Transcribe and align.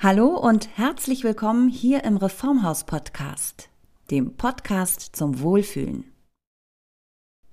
Hallo 0.00 0.28
und 0.28 0.68
herzlich 0.78 1.24
willkommen 1.24 1.68
hier 1.68 2.04
im 2.04 2.18
Reformhaus 2.18 2.84
Podcast, 2.84 3.68
dem 4.12 4.36
Podcast 4.36 5.16
zum 5.16 5.40
Wohlfühlen. 5.40 6.04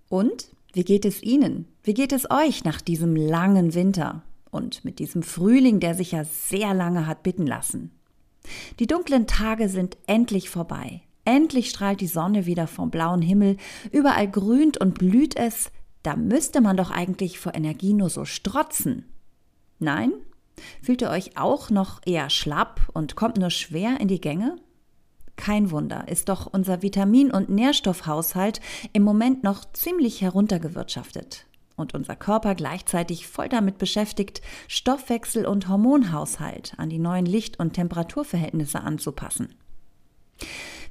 Und 0.10 0.50
wie 0.71 0.84
geht 0.84 1.05
es 1.05 1.23
Ihnen? 1.23 1.66
Wie 1.81 1.96
geht 1.96 2.13
es 2.13 2.29
euch 2.29 2.63
nach 2.63 2.81
diesem 2.81 3.16
langen 3.16 3.73
Winter 3.73 4.21
und 4.52 4.86
mit 4.86 5.00
diesem 5.00 5.23
Frühling, 5.23 5.79
der 5.79 5.96
sich 5.96 6.12
ja 6.12 6.23
sehr 6.23 6.76
lange 6.76 7.08
hat 7.08 7.23
bitten 7.23 7.48
lassen? 7.48 7.89
Die 8.77 8.86
dunklen 8.86 9.25
Tage 9.25 9.68
sind 9.68 9.98
endlich 10.05 10.52
vorbei. 10.52 11.02
Endlich 11.23 11.71
strahlt 11.71 12.00
die 12.00 12.05
Sonne 12.05 12.46
wieder 12.46 12.68
vom 12.68 12.91
blauen 12.91 13.23
Himmel, 13.23 13.57
überall 13.91 14.30
grünt 14.30 14.77
und 14.77 15.00
blüht 15.00 15.36
es, 15.36 15.71
da 16.04 16.16
müsste 16.16 16.62
man 16.62 16.77
doch 16.77 16.91
eigentlich 16.91 17.39
vor 17.39 17.55
Energie 17.55 17.93
nur 17.93 18.12
so 18.12 18.23
strotzen. 18.23 19.05
Nein, 19.80 20.14
Fühlt 20.82 21.02
ihr 21.02 21.10
euch 21.10 21.38
auch 21.38 21.70
noch 21.70 22.02
eher 22.06 22.30
schlapp 22.30 22.82
und 22.94 23.16
kommt 23.16 23.38
nur 23.38 23.50
schwer 23.50 24.00
in 24.00 24.08
die 24.08 24.22
Gänge? 24.22 24.58
Kein 25.36 25.72
Wunder, 25.72 26.08
ist 26.08 26.30
doch 26.30 26.48
unser 26.48 26.82
Vitamin- 26.82 27.32
und 27.32 27.50
Nährstoffhaushalt 27.50 28.62
im 28.94 29.04
Moment 29.04 29.44
noch 29.44 29.66
ziemlich 29.73 30.22
heruntergewirtschaftet 30.22 31.46
und 31.76 31.94
unser 31.94 32.16
Körper 32.16 32.55
gleichzeitig 32.55 33.27
voll 33.27 33.49
damit 33.49 33.77
beschäftigt, 33.77 34.41
Stoffwechsel 34.68 35.46
und 35.46 35.68
Hormonhaushalt 35.68 36.74
an 36.77 36.90
die 36.90 36.99
neuen 36.99 37.26
Licht- 37.26 37.60
und 37.60 37.74
Temperaturverhältnisse 37.74 38.80
anzupassen 38.80 39.55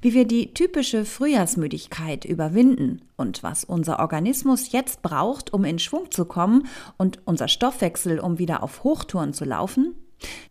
wie 0.01 0.13
wir 0.13 0.27
die 0.27 0.53
typische 0.53 1.05
Frühjahrsmüdigkeit 1.07 2.27
überwinden 2.27 3.01
und 3.17 3.43
was 3.43 3.65
unser 3.65 4.01
Organismus 4.01 4.71
jetzt 4.71 5.01
braucht, 5.01 5.53
um 5.55 5.65
in 5.65 5.79
Schwung 5.79 6.11
zu 6.11 6.27
kommen 6.27 6.67
und 6.99 7.21
unser 7.25 7.49
Stoffwechsel, 7.49 8.21
um 8.21 8.39
wieder 8.39 8.63
auf 8.63 8.85
Hochtouren 8.85 9.33
zu 9.33 9.47
laufen, 9.47 9.95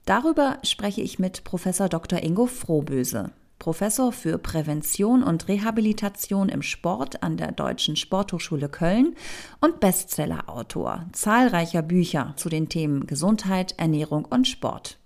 darüber 0.05 0.57
spreche 0.63 1.01
ich 1.01 1.20
mit 1.20 1.43
Professor 1.43 1.87
Dr. 1.87 2.23
Ingo 2.23 2.48
Frohböse. 2.48 3.31
Professor 3.59 4.12
für 4.12 4.40
Prävention 4.40 5.23
und 5.23 5.48
Rehabilitation 5.48 6.49
im 6.49 6.62
Sport 6.62 7.23
an 7.23 7.37
der 7.37 7.53
Deutschen 7.53 7.96
Sporthochschule 7.96 8.68
Köln 8.68 9.15
und 9.62 9.79
Bestsellerautor 9.79 11.05
zahlreicher 11.13 11.81
Bücher 11.81 12.34
zu 12.35 12.49
den 12.49 12.68
Themen 12.68 13.07
Gesundheit, 13.07 13.75
Ernährung 13.77 14.25
und 14.25 14.49
Sport. 14.49 14.98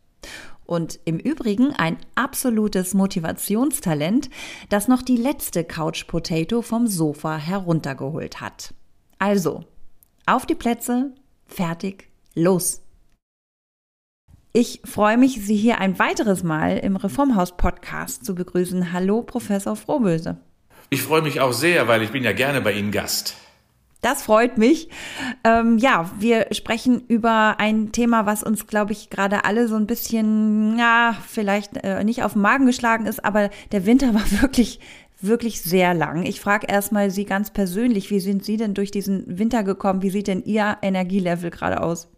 Und 0.67 0.99
im 1.05 1.17
Übrigen 1.17 1.73
ein 1.73 1.97
absolutes 2.15 2.93
Motivationstalent, 2.93 4.29
das 4.69 4.89
noch 4.89 5.01
die 5.01 5.15
letzte 5.15 5.63
Couch 5.63 6.07
Potato 6.07 6.61
vom 6.61 6.87
Sofa 6.87 7.37
heruntergeholt 7.37 8.41
hat. 8.41 8.73
Also, 9.17 9.63
auf 10.25 10.45
die 10.45 10.55
Plätze, 10.55 11.13
fertig, 11.45 12.09
los! 12.35 12.81
Ich 14.51 14.81
freue 14.83 15.17
mich, 15.17 15.39
Sie 15.45 15.55
hier 15.55 15.79
ein 15.79 15.99
weiteres 15.99 16.43
Mal 16.43 16.79
im 16.79 16.95
Reformhaus-Podcast 16.97 18.25
zu 18.25 18.35
begrüßen. 18.35 18.91
Hallo, 18.91 19.21
Professor 19.21 19.75
Frohböse. 19.75 20.37
Ich 20.89 21.01
freue 21.01 21.21
mich 21.21 21.39
auch 21.39 21.53
sehr, 21.53 21.87
weil 21.87 22.01
ich 22.01 22.11
bin 22.11 22.23
ja 22.23 22.33
gerne 22.33 22.59
bei 22.59 22.73
Ihnen 22.73 22.91
Gast. 22.91 23.35
Das 24.07 24.23
freut 24.23 24.57
mich. 24.57 24.87
Ähm, 25.43 25.77
ja, 25.79 26.09
wir 26.17 26.47
sprechen 26.51 27.03
über 27.09 27.59
ein 27.59 27.91
Thema, 27.91 28.25
was 28.25 28.41
uns, 28.41 28.65
glaube 28.65 28.93
ich, 28.93 29.09
gerade 29.09 29.43
alle 29.43 29.67
so 29.67 29.75
ein 29.75 29.85
bisschen, 29.85 30.79
ja, 30.79 31.13
vielleicht 31.27 31.75
äh, 31.83 32.05
nicht 32.05 32.23
auf 32.23 32.31
den 32.31 32.41
Magen 32.41 32.65
geschlagen 32.65 33.05
ist, 33.05 33.25
aber 33.25 33.49
der 33.73 33.85
Winter 33.85 34.13
war 34.13 34.23
wirklich, 34.41 34.79
wirklich 35.19 35.61
sehr 35.61 35.93
lang. 35.93 36.25
Ich 36.25 36.39
frage 36.39 36.67
erstmal 36.67 37.11
Sie 37.11 37.25
ganz 37.25 37.51
persönlich, 37.51 38.09
wie 38.09 38.21
sind 38.21 38.45
Sie 38.45 38.55
denn 38.55 38.73
durch 38.73 38.91
diesen 38.91 39.25
Winter 39.37 39.63
gekommen? 39.63 40.01
Wie 40.01 40.09
sieht 40.09 40.27
denn 40.27 40.41
Ihr 40.45 40.77
Energielevel 40.81 41.49
gerade 41.49 41.83
aus? 41.83 42.09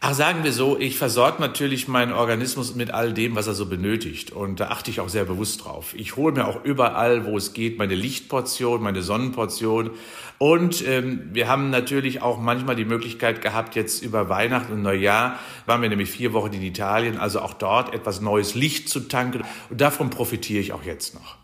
Ach, 0.00 0.12
sagen 0.12 0.44
wir 0.44 0.52
so, 0.52 0.78
ich 0.78 0.98
versorge 0.98 1.40
natürlich 1.40 1.88
meinen 1.88 2.12
Organismus 2.12 2.74
mit 2.74 2.90
all 2.90 3.14
dem, 3.14 3.34
was 3.34 3.46
er 3.46 3.54
so 3.54 3.66
benötigt. 3.66 4.30
Und 4.30 4.60
da 4.60 4.68
achte 4.68 4.90
ich 4.90 5.00
auch 5.00 5.08
sehr 5.08 5.24
bewusst 5.24 5.64
drauf. 5.64 5.94
Ich 5.96 6.16
hole 6.16 6.34
mir 6.34 6.46
auch 6.46 6.62
überall, 6.64 7.24
wo 7.24 7.36
es 7.36 7.54
geht, 7.54 7.78
meine 7.78 7.94
Lichtportion, 7.94 8.82
meine 8.82 9.02
Sonnenportion. 9.02 9.90
Und 10.38 10.86
ähm, 10.86 11.30
wir 11.32 11.48
haben 11.48 11.70
natürlich 11.70 12.20
auch 12.20 12.38
manchmal 12.38 12.76
die 12.76 12.84
Möglichkeit 12.84 13.40
gehabt, 13.40 13.74
jetzt 13.74 14.02
über 14.02 14.28
Weihnachten 14.28 14.74
und 14.74 14.82
Neujahr 14.82 15.38
waren 15.64 15.80
wir 15.80 15.88
nämlich 15.88 16.10
vier 16.10 16.34
Wochen 16.34 16.52
in 16.52 16.62
Italien, 16.62 17.16
also 17.16 17.40
auch 17.40 17.54
dort 17.54 17.94
etwas 17.94 18.20
neues 18.20 18.54
Licht 18.54 18.90
zu 18.90 19.00
tanken. 19.00 19.44
Und 19.70 19.80
davon 19.80 20.10
profitiere 20.10 20.60
ich 20.60 20.74
auch 20.74 20.84
jetzt 20.84 21.14
noch. 21.14 21.36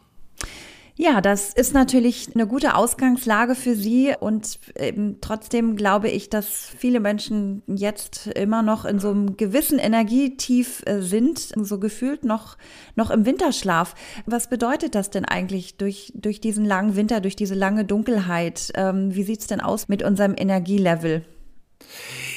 Ja, 0.97 1.23
das 1.23 1.55
ist 1.55 1.73
natürlich 1.73 2.35
eine 2.35 2.47
gute 2.47 2.75
Ausgangslage 2.75 3.55
für 3.55 3.75
Sie 3.75 4.13
und 4.21 4.59
ähm, 4.77 5.17
trotzdem 5.23 5.75
glaube 5.75 6.11
ich, 6.11 6.29
dass 6.29 6.71
viele 6.77 7.01
Menschen 7.01 7.63
jetzt 7.67 8.27
immer 8.27 8.63
noch 8.63 8.85
in 8.85 8.99
so 8.99 9.09
einem 9.09 9.39
gewissen 9.39 9.79
Energietief 9.79 10.83
äh, 10.85 11.01
sind, 11.01 11.39
so 11.57 11.79
gefühlt 11.79 12.25
noch, 12.25 12.59
noch 12.95 13.11
im 13.11 13.25
Winterschlaf. 13.25 13.95
Was 14.27 14.51
bedeutet 14.51 14.95
das 14.95 15.09
denn 15.09 15.25
eigentlich 15.25 15.79
durch, 15.79 16.13
durch 16.15 16.43
diesen 16.43 16.67
langen 16.67 16.95
Winter, 16.95 17.23
durch 17.23 17.37
diese 17.37 17.55
lange 17.55 17.87
Dunkelheit? 17.87 18.71
Ähm, 18.75 19.15
wie 19.15 19.23
sieht's 19.23 19.47
denn 19.47 19.63
aus 19.63 19.89
mit 19.89 20.03
unserem 20.03 20.35
Energielevel? 20.37 21.25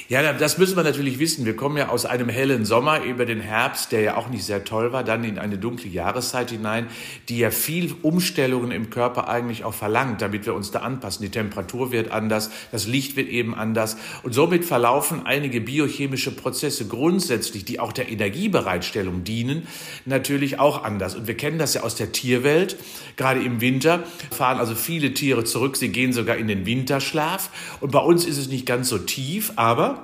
Ja, 0.08 0.34
das 0.34 0.60
müssen 0.60 0.76
wir 0.76 0.84
natürlich 0.84 1.18
wissen. 1.18 1.48
Wir 1.48 1.56
kommen 1.56 1.78
ja 1.78 1.90
aus 1.90 2.06
einem 2.06 2.30
hellen 2.30 2.64
Sommer 2.64 3.04
über 3.04 3.26
den 3.26 3.40
Herbst, 3.40 3.92
der 3.92 4.02
ja 4.02 4.18
auch 4.18 4.30
nicht 4.30 4.44
sehr 4.44 4.64
toll 4.64 4.94
war, 4.94 5.04
dann 5.04 5.24
in 5.24 5.40
eine 5.40 5.58
dunkle 5.58 5.90
Jahreszeit 5.90 6.52
hinein, 6.52 6.86
die 7.28 7.40
ja 7.40 7.50
viel 7.50 7.92
Umstellungen 8.04 8.70
im 8.70 8.92
Körper 8.92 9.28
eigentlich 9.28 9.64
auch 9.64 9.74
verlangt, 9.74 10.22
damit 10.22 10.46
wir 10.46 10.54
uns 10.54 10.70
da 10.70 10.82
anpassen. 10.82 11.24
Die 11.24 11.32
Temperatur 11.32 11.92
wird 11.92 12.12
anders, 12.12 12.52
das 12.72 12.86
Licht 12.86 13.16
wird 13.16 13.30
eben 13.30 13.56
anders 13.56 13.98
und 14.22 14.34
somit 14.34 14.64
verlaufen 14.64 15.26
einige 15.26 15.60
biochemische 15.60 16.30
Prozesse 16.30 16.88
grundsätzlich, 16.88 17.66
die 17.66 17.80
auch 17.80 17.92
der 17.92 18.08
Energiebereitstellung 18.08 19.24
dienen, 19.24 19.68
natürlich 20.06 20.60
auch 20.60 20.84
anders. 20.84 21.16
Und 21.16 21.26
wir 21.26 21.36
kennen 21.36 21.58
das 21.58 21.74
ja 21.74 21.82
aus 21.82 21.96
der 21.96 22.12
Tierwelt. 22.12 22.78
Gerade 23.16 23.42
im 23.42 23.60
Winter 23.60 24.04
fahren 24.30 24.60
also 24.60 24.76
viele 24.76 25.16
Tiere 25.16 25.46
zurück, 25.46 25.78
sie 25.78 25.90
gehen 25.90 26.14
sogar 26.14 26.38
in 26.38 26.48
den 26.48 26.68
Winterschlaf. 26.68 27.50
Und 27.82 27.92
bei 27.92 28.02
uns 28.02 28.24
ist 28.26 28.38
es 28.38 28.50
nicht 28.50 28.68
ganz 28.68 28.90
so 28.90 29.00
tief, 29.00 29.54
aber 29.56 29.95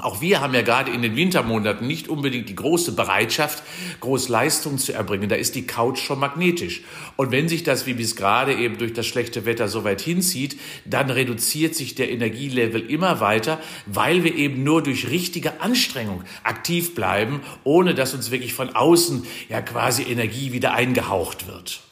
auch 0.00 0.20
wir 0.20 0.40
haben 0.40 0.54
ja 0.54 0.62
gerade 0.62 0.90
in 0.90 1.02
den 1.02 1.16
Wintermonaten 1.16 1.86
nicht 1.86 2.08
unbedingt 2.08 2.48
die 2.48 2.54
große 2.54 2.92
Bereitschaft, 2.92 3.62
groß 4.00 4.28
Leistung 4.28 4.78
zu 4.78 4.92
erbringen. 4.92 5.28
Da 5.28 5.36
ist 5.36 5.54
die 5.54 5.66
Couch 5.66 6.00
schon 6.00 6.18
magnetisch. 6.18 6.82
Und 7.16 7.30
wenn 7.30 7.48
sich 7.48 7.62
das 7.62 7.86
wie 7.86 7.94
bis 7.94 8.16
gerade 8.16 8.54
eben 8.54 8.78
durch 8.78 8.92
das 8.92 9.06
schlechte 9.06 9.44
Wetter 9.44 9.68
so 9.68 9.84
weit 9.84 10.00
hinzieht, 10.00 10.58
dann 10.84 11.10
reduziert 11.10 11.74
sich 11.74 11.94
der 11.94 12.10
Energielevel 12.10 12.80
immer 12.90 13.20
weiter, 13.20 13.60
weil 13.86 14.24
wir 14.24 14.34
eben 14.34 14.64
nur 14.64 14.82
durch 14.82 15.08
richtige 15.10 15.60
Anstrengung 15.60 16.24
aktiv 16.42 16.94
bleiben, 16.94 17.40
ohne 17.64 17.94
dass 17.94 18.14
uns 18.14 18.30
wirklich 18.30 18.54
von 18.54 18.70
außen 18.70 19.26
ja 19.48 19.60
quasi 19.60 20.02
Energie 20.04 20.52
wieder 20.52 20.74
eingehaucht 20.74 21.46
wird. 21.46 21.82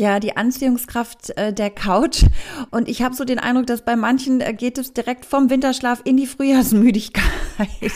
Ja, 0.00 0.18
die 0.18 0.34
Anziehungskraft 0.34 1.36
äh, 1.36 1.52
der 1.52 1.68
Couch. 1.68 2.22
Und 2.70 2.88
ich 2.88 3.02
habe 3.02 3.14
so 3.14 3.26
den 3.26 3.38
Eindruck, 3.38 3.66
dass 3.66 3.84
bei 3.84 3.96
manchen 3.96 4.40
äh, 4.40 4.54
geht 4.54 4.78
es 4.78 4.94
direkt 4.94 5.26
vom 5.26 5.50
Winterschlaf 5.50 6.00
in 6.04 6.16
die 6.16 6.26
Frühjahrsmüdigkeit. 6.26 7.22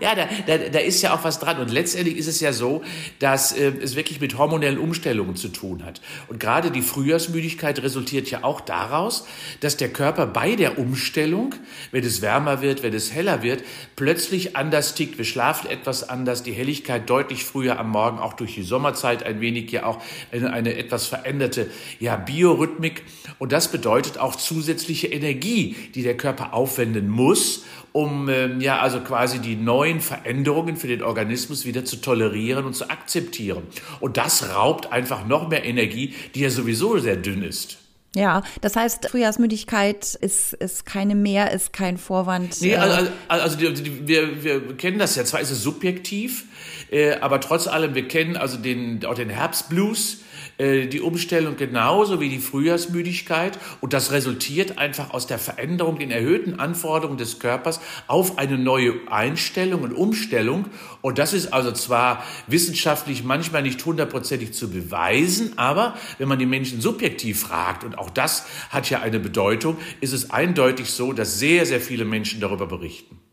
ja, 0.00 0.14
da, 0.14 0.28
da, 0.46 0.58
da 0.70 0.78
ist 0.78 1.02
ja 1.02 1.14
auch 1.14 1.24
was 1.24 1.40
dran. 1.40 1.58
Und 1.58 1.72
letztendlich 1.72 2.16
ist 2.16 2.28
es 2.28 2.38
ja 2.38 2.52
so, 2.52 2.82
dass 3.18 3.50
äh, 3.50 3.72
es 3.82 3.96
wirklich 3.96 4.20
mit 4.20 4.38
hormonellen 4.38 4.78
Umstellungen 4.78 5.34
zu 5.34 5.48
tun 5.48 5.84
hat. 5.84 6.00
Und 6.28 6.38
gerade 6.38 6.70
die 6.70 6.82
Frühjahrsmüdigkeit 6.82 7.82
resultiert 7.82 8.30
ja 8.30 8.44
auch 8.44 8.60
daraus, 8.60 9.26
dass 9.58 9.78
der 9.78 9.88
Körper 9.88 10.28
bei 10.28 10.54
der 10.54 10.78
Umstellung, 10.78 11.56
wenn 11.90 12.04
es 12.04 12.22
wärmer 12.22 12.62
wird, 12.62 12.84
wenn 12.84 12.94
es 12.94 13.12
heller 13.12 13.42
wird, 13.42 13.64
plötzlich 13.96 14.54
anders 14.54 14.94
tickt. 14.94 15.18
Wir 15.18 15.24
schlafen 15.24 15.68
etwas 15.68 16.08
anders, 16.08 16.44
die 16.44 16.52
Helligkeit 16.52 17.10
deutlich 17.10 17.44
früher 17.44 17.80
am 17.80 17.90
Morgen, 17.90 18.20
auch 18.20 18.34
durch 18.34 18.54
die 18.54 18.62
Sommerzeit 18.62 19.24
ein 19.24 19.40
wenig 19.40 19.72
ja 19.72 19.84
auch 19.84 20.00
eine 20.30 20.67
eine 20.68 20.78
etwas 20.78 21.06
veränderte 21.06 21.68
ja, 22.00 22.16
Biorhythmik. 22.16 23.04
Und 23.38 23.52
das 23.52 23.70
bedeutet 23.70 24.18
auch 24.18 24.36
zusätzliche 24.36 25.08
Energie, 25.08 25.76
die 25.94 26.02
der 26.02 26.16
Körper 26.16 26.54
aufwenden 26.54 27.08
muss, 27.08 27.64
um 27.92 28.28
ähm, 28.28 28.60
ja 28.60 28.80
also 28.80 29.00
quasi 29.00 29.38
die 29.38 29.56
neuen 29.56 30.00
Veränderungen 30.00 30.76
für 30.76 30.88
den 30.88 31.02
Organismus 31.02 31.64
wieder 31.64 31.84
zu 31.84 31.96
tolerieren 31.96 32.64
und 32.64 32.74
zu 32.74 32.90
akzeptieren. 32.90 33.62
Und 34.00 34.16
das 34.16 34.54
raubt 34.54 34.92
einfach 34.92 35.26
noch 35.26 35.48
mehr 35.48 35.64
Energie, 35.64 36.14
die 36.34 36.40
ja 36.40 36.50
sowieso 36.50 36.98
sehr 36.98 37.16
dünn 37.16 37.42
ist. 37.42 37.78
Ja, 38.16 38.42
das 38.62 38.74
heißt, 38.74 39.10
Frühjahrsmüdigkeit 39.10 40.14
ist, 40.14 40.54
ist 40.54 40.86
keine 40.86 41.14
mehr, 41.14 41.52
ist 41.52 41.72
kein 41.72 41.98
Vorwand. 41.98 42.60
Nee, 42.60 42.74
also, 42.74 43.10
also 43.28 43.56
die, 43.56 43.72
die, 43.74 44.08
wir, 44.08 44.42
wir 44.42 44.76
kennen 44.76 44.98
das 44.98 45.14
ja. 45.14 45.24
Zwar 45.24 45.40
ist 45.40 45.50
es 45.50 45.62
subjektiv, 45.62 46.44
äh, 46.90 47.16
aber 47.16 47.40
trotz 47.40 47.66
allem, 47.66 47.94
wir 47.94 48.08
kennen 48.08 48.36
also 48.36 48.56
den, 48.56 49.04
auch 49.04 49.14
den 49.14 49.28
Herbstblues 49.28 50.22
äh, 50.58 50.86
die 50.86 51.00
Umstellung 51.00 51.56
genauso 51.56 52.20
wie 52.20 52.28
die 52.28 52.38
Frühjahrsmüdigkeit 52.38 53.58
und 53.80 53.92
das 53.92 54.12
resultiert 54.12 54.78
einfach 54.78 55.10
aus 55.10 55.26
der 55.26 55.38
Veränderung, 55.38 55.98
den 55.98 56.10
erhöhten 56.10 56.58
Anforderungen 56.58 57.18
des 57.18 57.38
Körpers 57.38 57.80
auf 58.06 58.38
eine 58.38 58.58
neue 58.58 58.94
Einstellung 59.08 59.82
und 59.82 59.92
Umstellung 59.92 60.66
und 61.00 61.18
das 61.18 61.32
ist 61.32 61.52
also 61.52 61.72
zwar 61.72 62.24
wissenschaftlich 62.46 63.24
manchmal 63.24 63.62
nicht 63.62 63.84
hundertprozentig 63.84 64.52
zu 64.52 64.70
beweisen, 64.70 65.52
aber 65.56 65.96
wenn 66.18 66.28
man 66.28 66.38
die 66.38 66.46
Menschen 66.46 66.80
subjektiv 66.80 67.40
fragt 67.40 67.84
und 67.84 67.96
auch 67.96 68.10
das 68.10 68.46
hat 68.70 68.90
ja 68.90 69.00
eine 69.00 69.20
Bedeutung, 69.20 69.78
ist 70.00 70.12
es 70.12 70.30
eindeutig 70.30 70.90
so, 70.90 71.12
dass 71.12 71.38
sehr, 71.38 71.66
sehr 71.66 71.80
viele 71.80 72.04
Menschen 72.04 72.40
darüber 72.40 72.66
berichten. 72.66 73.27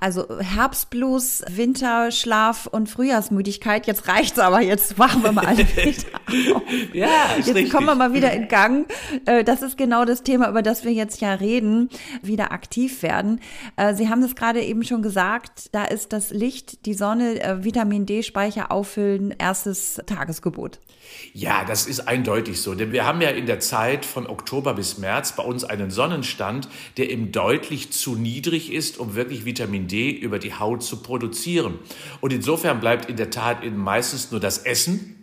Also 0.00 0.26
Herbstblues, 0.40 1.44
Winterschlaf 1.50 2.66
und 2.66 2.88
Frühjahrsmüdigkeit. 2.88 3.86
Jetzt 3.86 4.08
reicht's 4.08 4.38
aber, 4.38 4.62
jetzt 4.62 4.98
wachen 4.98 5.22
wir 5.22 5.30
mal 5.30 5.44
alle 5.46 5.58
wieder 5.58 6.08
auf. 6.26 6.94
ja, 6.94 7.08
Jetzt 7.36 7.48
richtig. 7.48 7.70
kommen 7.70 7.84
wir 7.84 7.94
mal 7.94 8.14
wieder 8.14 8.32
in 8.32 8.48
Gang. 8.48 8.90
Äh, 9.26 9.44
das 9.44 9.60
ist 9.60 9.76
genau 9.76 10.06
das 10.06 10.22
Thema, 10.22 10.48
über 10.48 10.62
das 10.62 10.84
wir 10.84 10.92
jetzt 10.92 11.20
ja 11.20 11.34
reden, 11.34 11.90
wieder 12.22 12.50
aktiv 12.50 13.02
werden. 13.02 13.40
Äh, 13.76 13.94
Sie 13.94 14.08
haben 14.08 14.22
es 14.22 14.34
gerade 14.34 14.62
eben 14.62 14.84
schon 14.84 15.02
gesagt, 15.02 15.68
da 15.72 15.84
ist 15.84 16.14
das 16.14 16.30
Licht, 16.30 16.86
die 16.86 16.94
Sonne, 16.94 17.38
äh, 17.42 17.62
Vitamin 17.62 18.06
D-Speicher 18.06 18.72
auffüllen, 18.72 19.34
erstes 19.36 20.00
Tagesgebot. 20.06 20.80
Ja, 21.32 21.64
das 21.64 21.86
ist 21.86 22.08
eindeutig 22.08 22.60
so. 22.60 22.74
Denn 22.74 22.92
wir 22.92 23.04
haben 23.04 23.20
ja 23.20 23.30
in 23.30 23.46
der 23.46 23.60
Zeit 23.60 24.04
von 24.06 24.26
Oktober 24.26 24.74
bis 24.74 24.98
März 24.98 25.32
bei 25.36 25.42
uns 25.42 25.64
einen 25.64 25.90
Sonnenstand, 25.90 26.68
der 26.96 27.10
eben 27.10 27.32
deutlich 27.32 27.92
zu 27.92 28.14
niedrig 28.14 28.72
ist, 28.72 28.98
um 28.98 29.14
wirklich 29.14 29.44
Vitamin 29.44 29.88
D 29.90 30.10
über 30.10 30.38
die 30.38 30.54
Haut 30.54 30.82
zu 30.82 31.02
produzieren. 31.02 31.78
Und 32.20 32.32
insofern 32.32 32.80
bleibt 32.80 33.10
in 33.10 33.16
der 33.16 33.30
Tat 33.30 33.64
eben 33.64 33.76
meistens 33.76 34.30
nur 34.30 34.40
das 34.40 34.58
Essen 34.58 35.16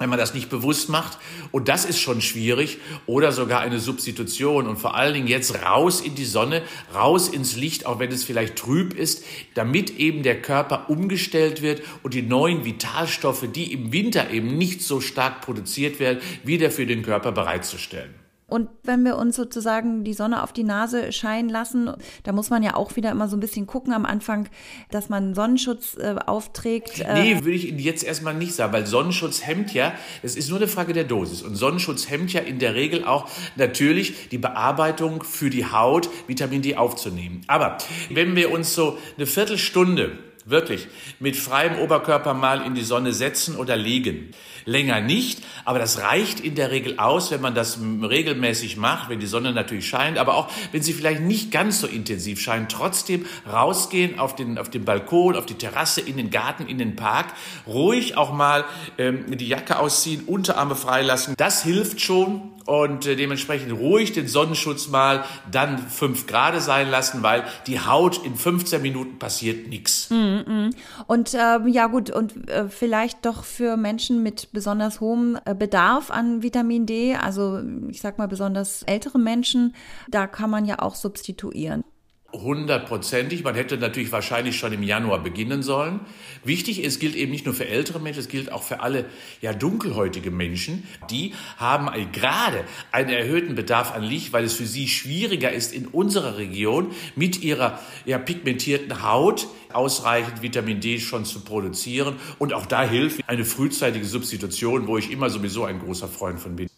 wenn 0.00 0.08
man 0.08 0.18
das 0.18 0.32
nicht 0.32 0.48
bewusst 0.48 0.88
macht. 0.88 1.18
Und 1.52 1.68
das 1.68 1.84
ist 1.84 2.00
schon 2.00 2.22
schwierig. 2.22 2.78
Oder 3.06 3.32
sogar 3.32 3.60
eine 3.60 3.78
Substitution. 3.78 4.66
Und 4.66 4.78
vor 4.78 4.96
allen 4.96 5.12
Dingen 5.12 5.26
jetzt 5.28 5.62
raus 5.62 6.00
in 6.00 6.14
die 6.14 6.24
Sonne, 6.24 6.62
raus 6.94 7.28
ins 7.28 7.54
Licht, 7.54 7.84
auch 7.84 7.98
wenn 7.98 8.10
es 8.10 8.24
vielleicht 8.24 8.56
trüb 8.56 8.94
ist, 8.94 9.22
damit 9.54 9.98
eben 9.98 10.22
der 10.22 10.40
Körper 10.40 10.88
umgestellt 10.88 11.60
wird 11.60 11.82
und 12.02 12.14
die 12.14 12.22
neuen 12.22 12.64
Vitalstoffe, 12.64 13.46
die 13.54 13.74
im 13.74 13.92
Winter 13.92 14.30
eben 14.30 14.56
nicht 14.56 14.80
so 14.80 15.02
stark 15.02 15.42
produziert 15.42 16.00
werden, 16.00 16.20
wieder 16.44 16.70
für 16.70 16.86
den 16.86 17.02
Körper 17.02 17.32
bereitzustellen. 17.32 18.19
Und 18.50 18.68
wenn 18.82 19.04
wir 19.04 19.16
uns 19.16 19.36
sozusagen 19.36 20.04
die 20.04 20.12
Sonne 20.12 20.42
auf 20.42 20.52
die 20.52 20.64
Nase 20.64 21.12
scheinen 21.12 21.48
lassen, 21.48 21.90
da 22.24 22.32
muss 22.32 22.50
man 22.50 22.62
ja 22.62 22.74
auch 22.74 22.96
wieder 22.96 23.10
immer 23.10 23.28
so 23.28 23.36
ein 23.36 23.40
bisschen 23.40 23.66
gucken 23.66 23.92
am 23.92 24.04
Anfang, 24.04 24.48
dass 24.90 25.08
man 25.08 25.34
Sonnenschutz 25.34 25.96
äh, 25.96 26.16
aufträgt. 26.26 27.00
Äh 27.00 27.14
nee, 27.14 27.44
würde 27.44 27.56
ich 27.56 27.64
jetzt 27.64 28.04
erstmal 28.04 28.34
nicht 28.34 28.54
sagen, 28.54 28.72
weil 28.72 28.86
Sonnenschutz 28.86 29.46
hemmt 29.46 29.72
ja, 29.72 29.92
es 30.22 30.36
ist 30.36 30.50
nur 30.50 30.58
eine 30.58 30.68
Frage 30.68 30.92
der 30.92 31.04
Dosis. 31.04 31.42
Und 31.42 31.54
Sonnenschutz 31.54 32.10
hemmt 32.10 32.32
ja 32.32 32.40
in 32.40 32.58
der 32.58 32.74
Regel 32.74 33.04
auch 33.04 33.28
natürlich 33.56 34.28
die 34.30 34.38
Bearbeitung 34.38 35.22
für 35.22 35.50
die 35.50 35.66
Haut, 35.66 36.10
Vitamin 36.26 36.62
D 36.62 36.76
aufzunehmen. 36.76 37.42
Aber 37.46 37.78
wenn 38.10 38.36
wir 38.36 38.50
uns 38.50 38.74
so 38.74 38.98
eine 39.16 39.26
Viertelstunde 39.26 40.18
Wirklich. 40.46 40.88
Mit 41.18 41.36
freiem 41.36 41.78
Oberkörper 41.78 42.34
mal 42.34 42.64
in 42.64 42.74
die 42.74 42.82
Sonne 42.82 43.12
setzen 43.12 43.56
oder 43.56 43.76
legen. 43.76 44.30
Länger 44.64 45.00
nicht, 45.00 45.42
aber 45.64 45.78
das 45.78 46.00
reicht 46.00 46.40
in 46.40 46.54
der 46.54 46.70
Regel 46.70 46.98
aus, 46.98 47.30
wenn 47.30 47.40
man 47.40 47.54
das 47.54 47.78
regelmäßig 47.80 48.76
macht, 48.76 49.08
wenn 49.08 49.20
die 49.20 49.26
Sonne 49.26 49.52
natürlich 49.52 49.88
scheint, 49.88 50.18
aber 50.18 50.34
auch 50.34 50.50
wenn 50.72 50.82
sie 50.82 50.92
vielleicht 50.92 51.22
nicht 51.22 51.50
ganz 51.50 51.80
so 51.80 51.86
intensiv 51.86 52.40
scheint, 52.40 52.70
trotzdem 52.70 53.26
rausgehen 53.50 54.18
auf 54.18 54.34
den, 54.34 54.58
auf 54.58 54.70
den 54.70 54.84
Balkon, 54.84 55.36
auf 55.36 55.46
die 55.46 55.54
Terrasse, 55.54 56.00
in 56.00 56.16
den 56.16 56.30
Garten, 56.30 56.66
in 56.66 56.78
den 56.78 56.96
Park, 56.96 57.26
ruhig 57.66 58.16
auch 58.16 58.32
mal 58.32 58.64
ähm, 58.98 59.36
die 59.36 59.48
Jacke 59.48 59.78
ausziehen, 59.78 60.24
Unterarme 60.24 60.76
freilassen. 60.76 61.34
Das 61.36 61.62
hilft 61.62 62.00
schon 62.00 62.50
und 62.66 63.06
äh, 63.06 63.16
dementsprechend 63.16 63.72
ruhig 63.72 64.12
den 64.12 64.28
Sonnenschutz 64.28 64.88
mal 64.88 65.24
dann 65.50 65.78
fünf 65.78 66.26
Grad 66.26 66.60
sein 66.62 66.88
lassen, 66.88 67.22
weil 67.22 67.44
die 67.66 67.80
Haut 67.80 68.24
in 68.24 68.36
15 68.36 68.80
Minuten 68.80 69.18
passiert 69.18 69.68
nichts. 69.68 70.08
Mm 70.10 70.14
-mm. 70.14 70.74
Und 71.06 71.34
äh, 71.34 71.58
ja 71.66 71.86
gut, 71.86 72.10
und 72.10 72.48
äh, 72.48 72.68
vielleicht 72.68 73.26
doch 73.26 73.44
für 73.44 73.76
Menschen 73.76 74.22
mit 74.22 74.49
besonders 74.52 75.00
hohem 75.00 75.38
äh, 75.44 75.54
Bedarf 75.54 76.10
an 76.10 76.42
Vitamin 76.42 76.86
D, 76.86 77.14
also 77.14 77.60
ich 77.88 78.00
sag 78.00 78.18
mal 78.18 78.28
besonders 78.28 78.82
ältere 78.82 79.18
Menschen, 79.18 79.74
da 80.08 80.26
kann 80.26 80.50
man 80.50 80.64
ja 80.64 80.80
auch 80.80 80.94
substituieren. 80.94 81.84
Hundertprozentig. 82.32 83.42
Man 83.42 83.56
hätte 83.56 83.76
natürlich 83.76 84.12
wahrscheinlich 84.12 84.56
schon 84.56 84.72
im 84.72 84.84
Januar 84.84 85.20
beginnen 85.20 85.64
sollen. 85.64 86.00
Wichtig, 86.44 86.84
es 86.84 87.00
gilt 87.00 87.16
eben 87.16 87.32
nicht 87.32 87.44
nur 87.44 87.54
für 87.54 87.66
ältere 87.66 87.98
Menschen, 87.98 88.20
es 88.20 88.28
gilt 88.28 88.52
auch 88.52 88.62
für 88.62 88.80
alle 88.80 89.06
ja 89.40 89.52
dunkelhäutige 89.52 90.30
Menschen. 90.30 90.86
Die 91.10 91.34
haben 91.56 91.90
gerade 92.12 92.64
einen 92.92 93.10
erhöhten 93.10 93.56
Bedarf 93.56 93.92
an 93.92 94.04
Licht, 94.04 94.32
weil 94.32 94.44
es 94.44 94.54
für 94.54 94.66
sie 94.66 94.86
schwieriger 94.86 95.50
ist, 95.50 95.74
in 95.74 95.86
unserer 95.88 96.38
Region 96.38 96.92
mit 97.16 97.42
ihrer 97.42 97.80
ja, 98.06 98.18
pigmentierten 98.18 99.02
Haut 99.02 99.48
ausreichend 99.72 100.40
Vitamin 100.40 100.80
D 100.80 101.00
schon 101.00 101.24
zu 101.24 101.40
produzieren. 101.40 102.14
Und 102.38 102.52
auch 102.52 102.66
da 102.66 102.84
hilft 102.84 103.28
eine 103.28 103.44
frühzeitige 103.44 104.06
Substitution, 104.06 104.86
wo 104.86 104.98
ich 104.98 105.10
immer 105.10 105.30
sowieso 105.30 105.64
ein 105.64 105.80
großer 105.80 106.06
Freund 106.06 106.38
von 106.38 106.54
bin. 106.54 106.69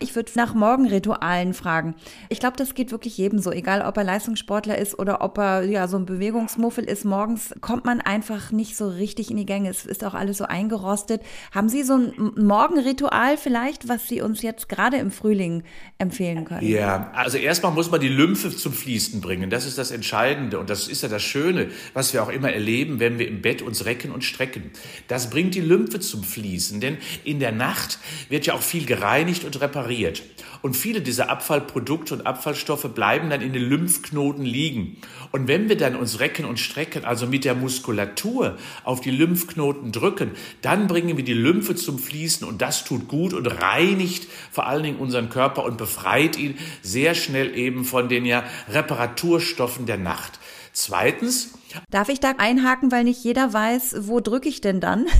Ich 0.00 0.14
würde 0.14 0.30
nach 0.34 0.54
Morgenritualen 0.54 1.54
fragen. 1.54 1.94
Ich 2.28 2.40
glaube, 2.40 2.56
das 2.56 2.74
geht 2.74 2.90
wirklich 2.90 3.16
jedem 3.18 3.38
so, 3.38 3.52
egal 3.52 3.82
ob 3.82 3.96
er 3.96 4.04
Leistungssportler 4.04 4.78
ist 4.78 4.98
oder 4.98 5.22
ob 5.22 5.38
er 5.38 5.64
ja 5.64 5.88
so 5.88 5.96
ein 5.96 6.06
Bewegungsmuffel 6.06 6.84
ist. 6.84 7.04
Morgens 7.04 7.54
kommt 7.60 7.84
man 7.84 8.00
einfach 8.00 8.52
nicht 8.52 8.76
so 8.76 8.88
richtig 8.88 9.30
in 9.30 9.36
die 9.36 9.46
Gänge. 9.46 9.70
Es 9.70 9.86
ist 9.86 10.04
auch 10.04 10.14
alles 10.14 10.38
so 10.38 10.44
eingerostet. 10.44 11.22
Haben 11.52 11.68
Sie 11.68 11.82
so 11.82 11.96
ein 11.96 12.12
Morgenritual 12.36 13.36
vielleicht, 13.36 13.88
was 13.88 14.08
Sie 14.08 14.22
uns 14.22 14.42
jetzt 14.42 14.68
gerade 14.68 14.96
im 14.96 15.10
Frühling 15.10 15.62
empfehlen 15.98 16.44
können? 16.44 16.66
Ja, 16.66 17.10
also 17.14 17.38
erstmal 17.38 17.72
muss 17.72 17.90
man 17.90 18.00
die 18.00 18.08
Lymphe 18.08 18.50
zum 18.50 18.72
Fließen 18.72 19.20
bringen. 19.20 19.50
Das 19.50 19.66
ist 19.66 19.78
das 19.78 19.90
Entscheidende 19.90 20.58
und 20.58 20.70
das 20.70 20.88
ist 20.88 21.02
ja 21.02 21.08
das 21.08 21.22
Schöne, 21.22 21.68
was 21.94 22.12
wir 22.12 22.22
auch 22.22 22.28
immer 22.28 22.52
erleben, 22.52 23.00
wenn 23.00 23.18
wir 23.18 23.28
im 23.28 23.42
Bett 23.42 23.62
uns 23.62 23.84
recken 23.84 24.12
und 24.12 24.24
strecken. 24.24 24.70
Das 25.08 25.30
bringt 25.30 25.54
die 25.54 25.60
Lymphe 25.60 26.00
zum 26.00 26.24
Fließen, 26.24 26.80
denn 26.80 26.98
in 27.24 27.40
der 27.40 27.52
Nacht 27.52 27.98
wird 28.28 28.46
ja 28.46 28.54
auch 28.54 28.62
viel 28.62 28.86
gereinigt 28.86 29.44
und 29.44 29.59
repariert. 29.60 30.22
Und 30.62 30.76
viele 30.76 31.00
dieser 31.00 31.30
Abfallprodukte 31.30 32.14
und 32.14 32.26
Abfallstoffe 32.26 32.88
bleiben 32.94 33.30
dann 33.30 33.40
in 33.40 33.52
den 33.52 33.62
Lymphknoten 33.62 34.44
liegen. 34.44 34.96
Und 35.32 35.48
wenn 35.48 35.68
wir 35.68 35.76
dann 35.76 35.96
uns 35.96 36.20
recken 36.20 36.44
und 36.44 36.58
strecken, 36.58 37.04
also 37.04 37.26
mit 37.26 37.44
der 37.44 37.54
Muskulatur 37.54 38.58
auf 38.84 39.00
die 39.00 39.10
Lymphknoten 39.10 39.92
drücken, 39.92 40.32
dann 40.60 40.86
bringen 40.86 41.16
wir 41.16 41.24
die 41.24 41.32
Lymphe 41.32 41.76
zum 41.76 41.98
Fließen 41.98 42.46
und 42.46 42.60
das 42.60 42.84
tut 42.84 43.08
gut 43.08 43.32
und 43.32 43.46
reinigt 43.46 44.26
vor 44.50 44.66
allen 44.66 44.82
Dingen 44.82 44.98
unseren 44.98 45.30
Körper 45.30 45.64
und 45.64 45.78
befreit 45.78 46.36
ihn 46.36 46.58
sehr 46.82 47.14
schnell 47.14 47.56
eben 47.56 47.84
von 47.84 48.08
den 48.08 48.26
ja 48.26 48.44
Reparaturstoffen 48.68 49.86
der 49.86 49.98
Nacht. 49.98 50.39
Zweitens. 50.72 51.50
Darf 51.90 52.08
ich 52.08 52.20
da 52.20 52.34
einhaken, 52.38 52.90
weil 52.90 53.04
nicht 53.04 53.22
jeder 53.22 53.52
weiß, 53.52 53.96
wo 54.00 54.20
drücke 54.20 54.48
ich 54.48 54.60
denn 54.60 54.80
dann? 54.80 55.06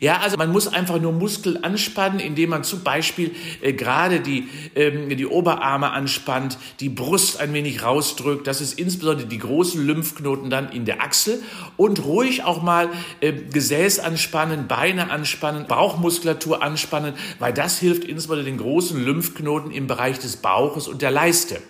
Ja, 0.00 0.18
also 0.18 0.36
man 0.36 0.52
muss 0.52 0.68
einfach 0.68 1.00
nur 1.00 1.12
Muskeln 1.12 1.64
anspannen, 1.64 2.20
indem 2.20 2.50
man 2.50 2.64
zum 2.64 2.82
Beispiel 2.82 3.34
äh, 3.62 3.72
gerade 3.72 4.20
die, 4.20 4.48
ähm, 4.74 5.08
die 5.16 5.26
Oberarme 5.26 5.90
anspannt, 5.90 6.58
die 6.80 6.88
Brust 6.88 7.40
ein 7.40 7.52
wenig 7.54 7.82
rausdrückt. 7.82 8.46
Das 8.46 8.60
ist 8.60 8.78
insbesondere 8.78 9.26
die 9.26 9.38
großen 9.38 9.84
Lymphknoten 9.84 10.50
dann 10.50 10.70
in 10.72 10.84
der 10.84 11.02
Achsel 11.02 11.42
und 11.76 12.04
ruhig 12.04 12.44
auch 12.44 12.62
mal 12.62 12.90
äh, 13.20 13.32
Gesäß 13.32 13.98
anspannen, 14.00 14.68
Beine 14.68 15.10
anspannen, 15.10 15.66
Bauchmuskulatur 15.66 16.62
anspannen, 16.62 17.14
weil 17.38 17.52
das 17.52 17.78
hilft 17.78 18.04
insbesondere 18.04 18.44
den 18.44 18.58
großen 18.58 19.02
Lymphknoten 19.02 19.70
im 19.70 19.86
Bereich 19.86 20.18
des 20.18 20.36
Bauches 20.36 20.88
und 20.88 21.02
der 21.02 21.10
Leiste. 21.10 21.60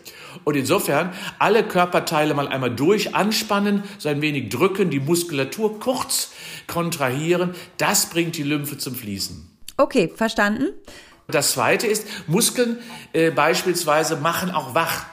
Und 0.45 0.57
insofern 0.57 1.13
alle 1.39 1.63
Körperteile 1.63 2.35
mal 2.35 2.49
einmal 2.49 2.75
durch 2.75 3.15
anspannen, 3.15 3.85
so 3.99 4.09
ein 4.09 4.21
wenig 4.23 4.49
drücken, 4.51 4.91
die 4.91 5.01
Muskulatur 5.01 5.79
kurz 5.81 6.33
kontrahieren. 6.67 7.55
Das 7.79 8.07
bringt 8.07 8.37
die 8.37 8.43
Lymphe 8.43 8.79
zum 8.79 8.95
Fließen. 8.95 9.49
Okay, 9.77 10.13
verstanden. 10.15 10.69
Das 11.29 11.53
zweite 11.53 11.87
ist, 11.87 12.07
Muskeln 12.27 12.79
äh, 13.13 13.31
beispielsweise 13.31 14.17
machen 14.17 14.51
auch 14.51 14.75
wach. 14.75 15.07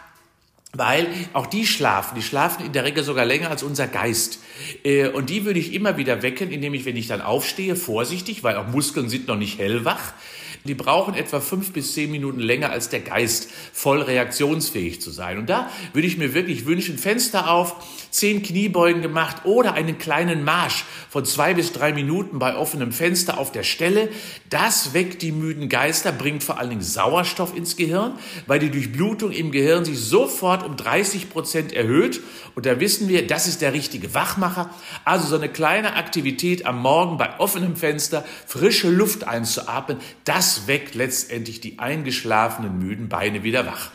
Weil 0.73 1.07
auch 1.33 1.47
die 1.47 1.65
schlafen, 1.65 2.13
die 2.15 2.21
schlafen 2.21 2.65
in 2.65 2.73
der 2.73 2.83
Regel 2.83 3.03
sogar 3.03 3.25
länger 3.25 3.49
als 3.49 3.63
unser 3.63 3.87
Geist. 3.87 4.39
Äh, 4.83 5.07
und 5.07 5.29
die 5.31 5.43
würde 5.43 5.59
ich 5.59 5.73
immer 5.73 5.97
wieder 5.97 6.21
wecken, 6.21 6.51
indem 6.51 6.75
ich, 6.75 6.85
wenn 6.85 6.95
ich 6.95 7.07
dann 7.07 7.21
aufstehe, 7.21 7.75
vorsichtig, 7.75 8.43
weil 8.43 8.55
auch 8.55 8.67
Muskeln 8.67 9.09
sind 9.09 9.27
noch 9.27 9.35
nicht 9.35 9.57
hellwach, 9.57 10.13
die 10.65 10.73
brauchen 10.75 11.13
etwa 11.13 11.39
fünf 11.39 11.71
bis 11.71 11.93
zehn 11.93 12.11
Minuten 12.11 12.39
länger 12.39 12.69
als 12.69 12.89
der 12.89 12.99
Geist, 12.99 13.49
voll 13.71 14.01
reaktionsfähig 14.01 15.01
zu 15.01 15.09
sein. 15.09 15.37
Und 15.37 15.49
da 15.49 15.69
würde 15.93 16.07
ich 16.07 16.17
mir 16.17 16.33
wirklich 16.33 16.65
wünschen, 16.65 16.97
Fenster 16.97 17.49
auf, 17.49 17.75
zehn 18.11 18.43
Kniebeugen 18.43 19.01
gemacht 19.01 19.45
oder 19.45 19.73
einen 19.73 19.97
kleinen 19.97 20.43
Marsch 20.43 20.83
von 21.09 21.23
zwei 21.25 21.53
bis 21.53 21.71
drei 21.71 21.93
Minuten 21.93 22.39
bei 22.39 22.55
offenem 22.57 22.91
Fenster 22.91 23.37
auf 23.37 23.51
der 23.51 23.63
Stelle. 23.63 24.09
Das 24.49 24.93
weckt 24.93 25.21
die 25.21 25.31
müden 25.31 25.69
Geister, 25.69 26.11
bringt 26.11 26.43
vor 26.43 26.59
allen 26.59 26.71
Dingen 26.71 26.81
Sauerstoff 26.81 27.55
ins 27.55 27.77
Gehirn, 27.77 28.19
weil 28.45 28.59
die 28.59 28.69
Durchblutung 28.69 29.31
im 29.31 29.51
Gehirn 29.51 29.85
sich 29.85 29.99
sofort 29.99 30.58
um 30.65 30.75
30 30.75 31.29
Prozent 31.29 31.73
erhöht. 31.73 32.21
Und 32.55 32.65
da 32.65 32.79
wissen 32.79 33.07
wir, 33.07 33.27
das 33.27 33.47
ist 33.47 33.61
der 33.61 33.73
richtige 33.73 34.13
Wachmacher. 34.13 34.69
Also 35.05 35.27
so 35.27 35.35
eine 35.35 35.49
kleine 35.49 35.95
Aktivität 35.95 36.65
am 36.65 36.81
Morgen 36.81 37.17
bei 37.17 37.39
offenem 37.39 37.75
Fenster, 37.75 38.25
frische 38.45 38.89
Luft 38.89 39.27
einzuatmen, 39.27 39.97
das 40.25 40.67
weckt 40.67 40.95
letztendlich 40.95 41.61
die 41.61 41.79
eingeschlafenen 41.79 42.79
müden 42.79 43.09
Beine 43.09 43.43
wieder 43.43 43.65
wach. 43.65 43.91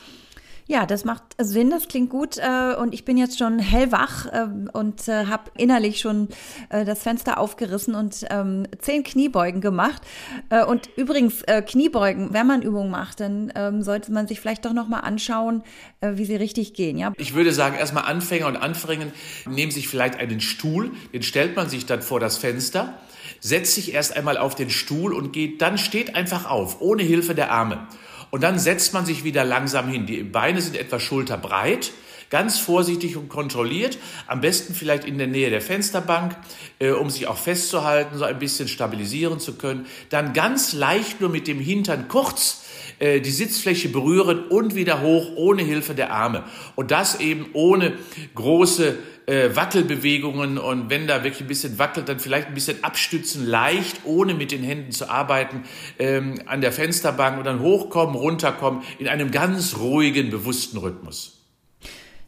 Ja, 0.66 0.87
das 0.87 1.04
macht 1.04 1.23
Sinn, 1.38 1.68
das 1.68 1.88
klingt 1.88 2.09
gut 2.09 2.38
äh, 2.38 2.75
und 2.75 2.94
ich 2.94 3.04
bin 3.04 3.18
jetzt 3.18 3.38
schon 3.38 3.59
hellwach 3.59 4.26
äh, 4.33 4.47
und 4.73 5.09
äh, 5.09 5.26
habe 5.26 5.50
innerlich 5.59 6.00
schon 6.00 6.28
äh, 6.71 6.87
das 6.87 7.02
Fenster 7.02 7.37
aufgerissen 7.37 7.94
und 7.94 8.25
ähm, 8.30 8.66
zehn 8.78 9.02
Kniebeugen 9.02 9.61
gemacht. 9.61 10.00
Äh, 10.49 10.64
und 10.64 10.88
übrigens, 10.97 11.42
äh, 11.42 11.61
Kniebeugen, 11.61 12.33
wenn 12.33 12.47
man 12.47 12.62
Übungen 12.62 12.90
macht, 12.90 13.21
dann 13.21 13.52
ähm, 13.54 13.83
sollte 13.83 14.11
man 14.11 14.26
sich 14.26 14.40
vielleicht 14.40 14.64
doch 14.64 14.73
nochmal 14.73 15.02
anschauen, 15.02 15.62
wie 16.00 16.25
sie 16.25 16.37
richtig 16.37 16.75
gehen. 16.75 16.99
Ja? 16.99 17.12
Ich 17.16 17.35
würde 17.35 17.52
sagen, 17.52 17.76
erstmal 17.76 18.04
Anfänger 18.04 18.47
und 18.47 18.56
Anfängerinnen 18.56 19.14
nehmen 19.47 19.73
sich 19.73 19.88
vielleicht 19.88 20.16
einen 20.16 20.40
Stuhl, 20.40 20.90
den 21.12 21.23
stellt 21.23 21.56
man 21.56 21.68
sich 21.68 21.87
dann 21.87 22.02
vor 22.02 22.21
das 22.21 22.37
Fenster, 22.37 22.99
setzt 23.40 23.75
sich 23.75 23.94
erst 23.94 24.16
einmal 24.16 24.37
auf 24.37 24.54
den 24.54 24.71
Stuhl 24.71 25.14
und 25.14 25.33
geht, 25.33 25.62
dann 25.62 25.78
steht 25.78 26.14
einfach 26.14 26.49
auf, 26.49 26.80
ohne 26.80 27.02
Hilfe 27.02 27.35
der 27.35 27.50
Arme. 27.52 27.87
Und 28.35 28.41
dann 28.41 28.59
setzt 28.59 28.93
man 28.93 29.07
sich 29.07 29.23
wieder 29.23 29.45
langsam 29.45 29.88
hin. 29.88 30.07
Die 30.07 30.25
Beine 30.25 30.61
sind 30.61 30.76
etwa 30.76 30.99
schulterbreit, 30.99 31.93
ganz 32.31 32.59
vorsichtig 32.59 33.17
und 33.17 33.29
kontrolliert, 33.29 33.97
am 34.26 34.41
besten 34.41 34.75
vielleicht 34.75 35.05
in 35.05 35.19
der 35.19 35.29
Nähe 35.29 35.50
der 35.50 35.61
Fensterbank, 35.61 36.35
äh, 36.81 36.91
um 36.91 37.11
sich 37.11 37.29
auch 37.29 37.37
festzuhalten, 37.37 38.19
so 38.19 38.25
ein 38.25 38.41
bisschen 38.41 38.67
stabilisieren 38.67 39.38
zu 39.38 39.55
können. 39.55 39.87
Dann 40.11 40.33
ganz 40.33 40.73
leicht 40.73 41.21
nur 41.21 41.31
mit 41.31 41.47
dem 41.47 41.61
Hintern 41.61 42.09
kurz 42.09 42.63
äh, 42.99 43.21
die 43.21 43.31
Sitzfläche 43.31 43.89
berühren 43.89 44.47
und 44.49 44.75
wieder 44.75 45.01
hoch 45.01 45.33
ohne 45.37 45.63
Hilfe 45.63 45.95
der 45.95 46.13
Arme. 46.13 46.45
Und 46.75 46.91
das 46.91 47.21
eben 47.21 47.47
ohne 47.53 47.95
große 48.35 48.99
äh, 49.27 49.55
Wackelbewegungen 49.55 50.59
und 50.59 50.91
wenn 50.91 51.07
da 51.07 51.25
wirklich 51.25 51.43
ein 51.43 51.47
bisschen 51.47 51.79
wackelt, 51.79 52.09
dann 52.09 52.19
vielleicht 52.19 52.49
ein 52.49 52.55
bisschen 52.55 52.85
abstützen, 52.85 53.47
leicht, 53.47 54.01
ohne 54.05 54.35
mit 54.35 54.53
den 54.53 54.63
Händen 54.63 54.93
zu 54.93 55.09
arbeiten, 55.09 55.63
ähm, 55.99 56.35
an 56.47 56.61
der 56.61 56.73
Fensterbank 56.73 57.39
und 57.39 57.45
dann 57.45 57.61
hochkommen, 57.61 58.15
runterkommen, 58.15 58.83
in 58.99 59.09
einem 59.09 59.31
ganz 59.31 59.79
ruhigen, 59.79 60.31
bewussten 60.31 60.79
Rhythmus. 60.79 61.34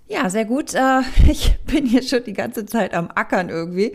Ja, 0.08 0.30
sehr 0.30 0.44
gut. 0.44 0.72
Äh, 0.72 1.00
ich 1.28 1.58
bin 1.66 1.84
hier 1.84 2.02
schon 2.02 2.22
die 2.22 2.32
ganze 2.32 2.64
Zeit 2.64 2.94
am 2.94 3.08
Ackern 3.12 3.48
irgendwie, 3.48 3.92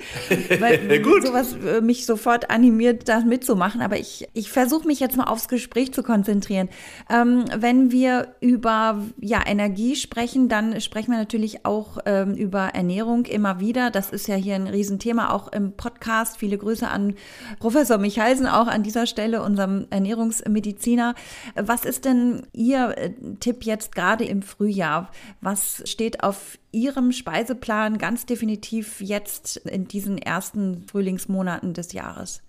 weil 0.60 1.00
gut. 1.02 1.26
sowas 1.26 1.56
äh, 1.66 1.80
mich 1.80 2.06
sofort 2.06 2.50
animiert, 2.50 3.08
das 3.08 3.24
mitzumachen. 3.24 3.82
Aber 3.82 3.98
ich, 3.98 4.28
ich 4.34 4.52
versuche 4.52 4.86
mich 4.86 5.00
jetzt 5.00 5.16
mal 5.16 5.26
aufs 5.26 5.48
Gespräch 5.48 5.94
zu 5.94 6.04
konzentrieren. 6.04 6.68
Ähm, 7.10 7.46
wenn 7.56 7.92
wir 7.92 8.36
über 8.42 9.02
ja, 9.22 9.42
Energie 9.46 9.96
sprechen, 9.96 10.50
dann 10.50 10.82
sprechen 10.82 11.12
wir 11.12 11.18
natürlich 11.18 11.66
auch 11.66 12.00
ähm, 12.06 12.36
über 12.36 12.72
Ernährung 12.74 13.26
immer 13.26 13.62
wieder. 13.62 13.90
Das 13.90 14.10
ist 14.10 14.28
ja 14.28 14.36
hier 14.36 14.56
ein 14.56 14.68
Riesenthema, 14.68 15.32
auch 15.32 15.48
im 15.54 15.78
Podcast. 15.78 16.38
Viele 16.38 16.58
Grüße 16.58 16.90
an 16.90 17.16
Professor 17.60 17.98
Michalsen 17.98 18.48
auch 18.48 18.68
an 18.68 18.84
dieser 18.84 19.08
Stelle, 19.08 19.42
unserem 19.44 19.88
Ernährungsmediziner. 19.92 21.16
Was 21.56 21.86
ist 21.86 22.04
denn 22.04 22.42
Ihr 22.52 22.98
äh, 22.98 23.12
Tipp 23.40 23.64
jetzt 23.64 23.96
gerade 23.96 24.26
im 24.26 24.42
Frühjahr? 24.42 25.10
Was 25.40 25.84
steht 25.86 26.01
steht 26.02 26.24
auf 26.24 26.58
Ihrem 26.72 27.12
Speiseplan 27.12 28.00
ganz 28.00 28.26
definitiv 28.26 29.02
jetzt 29.02 29.58
in 29.58 29.88
diesen 29.88 30.18
ersten 30.18 30.84
Frühlingsmonaten 30.88 31.76
des 31.76 31.94
Jahres? 31.94 32.42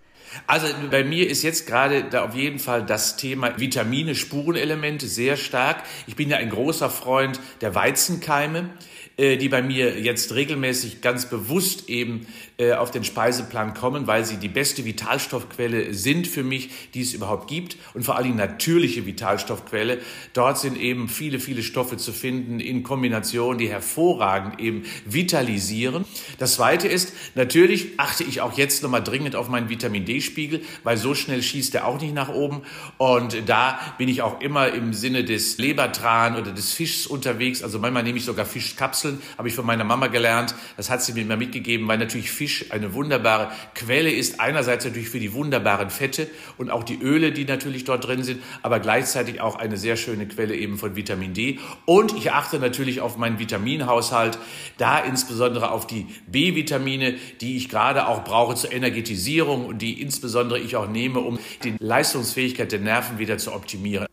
Also 0.46 0.68
bei 0.90 1.04
mir 1.04 1.28
ist 1.28 1.42
jetzt 1.42 1.66
gerade 1.66 2.04
da 2.04 2.24
auf 2.24 2.34
jeden 2.34 2.58
Fall 2.58 2.86
das 2.86 3.18
Thema 3.18 3.60
Vitamine, 3.60 4.14
Spurenelemente 4.14 5.06
sehr 5.06 5.36
stark. 5.36 5.82
Ich 6.06 6.16
bin 6.16 6.30
ja 6.30 6.38
ein 6.38 6.48
großer 6.48 6.88
Freund 6.88 7.40
der 7.60 7.74
Weizenkeime. 7.74 8.70
Äh, 9.18 9.36
die 9.36 9.50
bei 9.50 9.60
mir 9.60 10.00
jetzt 10.00 10.34
regelmäßig 10.34 11.02
ganz 11.02 11.26
bewusst 11.26 11.90
eben 11.90 12.26
auf 12.70 12.90
den 12.90 13.04
Speiseplan 13.04 13.74
kommen, 13.74 14.06
weil 14.06 14.24
sie 14.24 14.36
die 14.36 14.48
beste 14.48 14.84
Vitalstoffquelle 14.84 15.92
sind 15.92 16.26
für 16.26 16.42
mich, 16.42 16.70
die 16.94 17.00
es 17.00 17.12
überhaupt 17.12 17.48
gibt 17.48 17.76
und 17.94 18.04
vor 18.04 18.16
allem 18.16 18.36
natürliche 18.36 19.06
Vitalstoffquelle. 19.06 19.98
Dort 20.32 20.58
sind 20.58 20.78
eben 20.78 21.08
viele, 21.08 21.40
viele 21.40 21.62
Stoffe 21.62 21.96
zu 21.96 22.12
finden 22.12 22.60
in 22.60 22.82
Kombination, 22.82 23.58
die 23.58 23.68
hervorragend 23.68 24.60
eben 24.60 24.84
vitalisieren. 25.04 26.04
Das 26.38 26.54
zweite 26.54 26.88
ist, 26.88 27.12
natürlich 27.34 27.98
achte 27.98 28.24
ich 28.24 28.40
auch 28.40 28.56
jetzt 28.56 28.82
nochmal 28.82 29.02
dringend 29.02 29.36
auf 29.36 29.48
meinen 29.48 29.68
Vitamin 29.68 30.04
D-Spiegel, 30.04 30.62
weil 30.84 30.96
so 30.96 31.14
schnell 31.14 31.42
schießt 31.42 31.74
er 31.74 31.86
auch 31.86 32.00
nicht 32.00 32.14
nach 32.14 32.28
oben. 32.28 32.62
Und 32.98 33.48
da 33.48 33.78
bin 33.98 34.08
ich 34.08 34.22
auch 34.22 34.40
immer 34.40 34.72
im 34.72 34.92
Sinne 34.92 35.24
des 35.24 35.58
Lebertran 35.58 36.36
oder 36.36 36.52
des 36.52 36.72
Fischs 36.72 37.06
unterwegs. 37.06 37.62
Also 37.62 37.78
manchmal 37.78 38.02
nehme 38.02 38.18
ich 38.18 38.24
sogar 38.24 38.46
Fischkapseln 38.46 38.92
Kapseln, 38.92 39.22
habe 39.38 39.48
ich 39.48 39.54
von 39.54 39.64
meiner 39.64 39.84
Mama 39.84 40.08
gelernt. 40.08 40.54
Das 40.76 40.90
hat 40.90 41.02
sie 41.02 41.14
mir 41.14 41.22
immer 41.22 41.36
mitgegeben, 41.36 41.88
weil 41.88 41.96
natürlich 41.96 42.30
Fisch 42.30 42.51
eine 42.70 42.94
wunderbare 42.94 43.52
Quelle 43.74 44.10
ist. 44.10 44.40
Einerseits 44.40 44.84
natürlich 44.84 45.08
für 45.08 45.20
die 45.20 45.32
wunderbaren 45.32 45.90
Fette 45.90 46.28
und 46.58 46.70
auch 46.70 46.84
die 46.84 46.98
Öle, 47.00 47.32
die 47.32 47.44
natürlich 47.44 47.84
dort 47.84 48.06
drin 48.06 48.22
sind, 48.22 48.42
aber 48.62 48.80
gleichzeitig 48.80 49.40
auch 49.40 49.56
eine 49.56 49.76
sehr 49.76 49.96
schöne 49.96 50.26
Quelle 50.26 50.54
eben 50.54 50.78
von 50.78 50.96
Vitamin 50.96 51.34
D. 51.34 51.58
Und 51.84 52.16
ich 52.16 52.32
achte 52.32 52.58
natürlich 52.58 53.00
auf 53.00 53.16
meinen 53.16 53.38
Vitaminhaushalt, 53.38 54.38
da 54.78 54.98
insbesondere 54.98 55.70
auf 55.70 55.86
die 55.86 56.06
B-Vitamine, 56.26 57.14
die 57.40 57.56
ich 57.56 57.68
gerade 57.68 58.06
auch 58.06 58.24
brauche 58.24 58.54
zur 58.54 58.72
Energetisierung 58.72 59.66
und 59.66 59.82
die 59.82 60.00
insbesondere 60.00 60.58
ich 60.58 60.76
auch 60.76 60.88
nehme, 60.88 61.20
um 61.20 61.38
die 61.64 61.74
Leistungsfähigkeit 61.78 62.72
der 62.72 62.80
Nerven 62.80 63.18
wieder 63.18 63.38
zu 63.38 63.52
optimieren. 63.52 64.11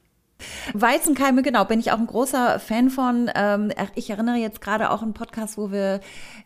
Weizenkeime, 0.74 1.42
genau, 1.42 1.66
bin 1.66 1.80
ich 1.80 1.92
auch 1.92 1.98
ein 1.98 2.08
großer 2.08 2.60
Fan 2.60 2.90
von. 2.90 3.30
Ähm, 3.36 3.72
ich 3.96 4.10
erinnere 4.10 4.38
jetzt 4.38 4.62
gerade 4.62 4.92
auch 4.92 5.02
einen 5.02 5.14
Podcast, 5.14 5.58
wo 5.58 5.72
wir 5.72 6.02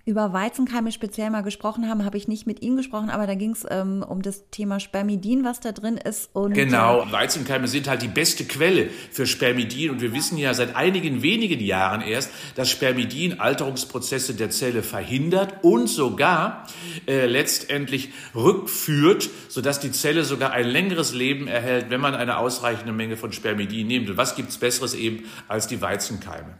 über 0.05 0.33
Weizenkeime 0.33 0.91
speziell 0.91 1.29
mal 1.29 1.43
gesprochen 1.43 1.88
haben, 1.88 2.03
habe 2.03 2.17
ich 2.17 2.27
nicht 2.27 2.45
mit 2.45 2.62
Ihnen 2.62 2.75
gesprochen, 2.75 3.09
aber 3.09 3.25
da 3.25 3.35
ging 3.35 3.51
es 3.51 3.65
ähm, 3.69 4.03
um 4.07 4.21
das 4.21 4.50
Thema 4.50 4.79
Spermidin, 4.79 5.45
was 5.45 5.62
da 5.62 5.71
drin 5.71 5.97
ist. 5.97 6.29
Und, 6.33 6.53
genau, 6.53 7.03
äh, 7.03 7.12
Weizenkeime 7.12 7.67
sind 7.67 7.88
halt 7.88 8.01
die 8.01 8.09
beste 8.09 8.43
Quelle 8.43 8.89
für 9.12 9.25
Spermidin 9.25 9.91
und 9.91 10.01
wir 10.01 10.13
wissen 10.13 10.38
ja 10.38 10.53
seit 10.53 10.75
einigen 10.75 11.21
wenigen 11.23 11.62
Jahren 11.62 12.01
erst, 12.01 12.31
dass 12.55 12.69
Spermidin 12.69 13.39
Alterungsprozesse 13.39 14.33
der 14.33 14.50
Zelle 14.50 14.83
verhindert 14.83 15.63
und 15.63 15.88
sogar 15.88 16.67
äh, 17.07 17.25
letztendlich 17.25 18.09
rückführt, 18.35 19.29
sodass 19.47 19.79
die 19.79 19.91
Zelle 19.91 20.25
sogar 20.25 20.51
ein 20.51 20.67
längeres 20.67 21.13
Leben 21.13 21.47
erhält, 21.47 21.89
wenn 21.89 22.01
man 22.01 22.13
eine 22.13 22.38
ausreichende 22.38 22.91
Menge 22.91 23.15
von 23.15 23.31
Spermidin 23.31 23.82
nimmt. 23.83 24.09
Und 24.09 24.17
was 24.17 24.35
gibt's 24.35 24.57
Besseres 24.57 24.93
eben 24.93 25.25
als 25.47 25.67
die 25.67 25.81
Weizenkeime? 25.81 26.57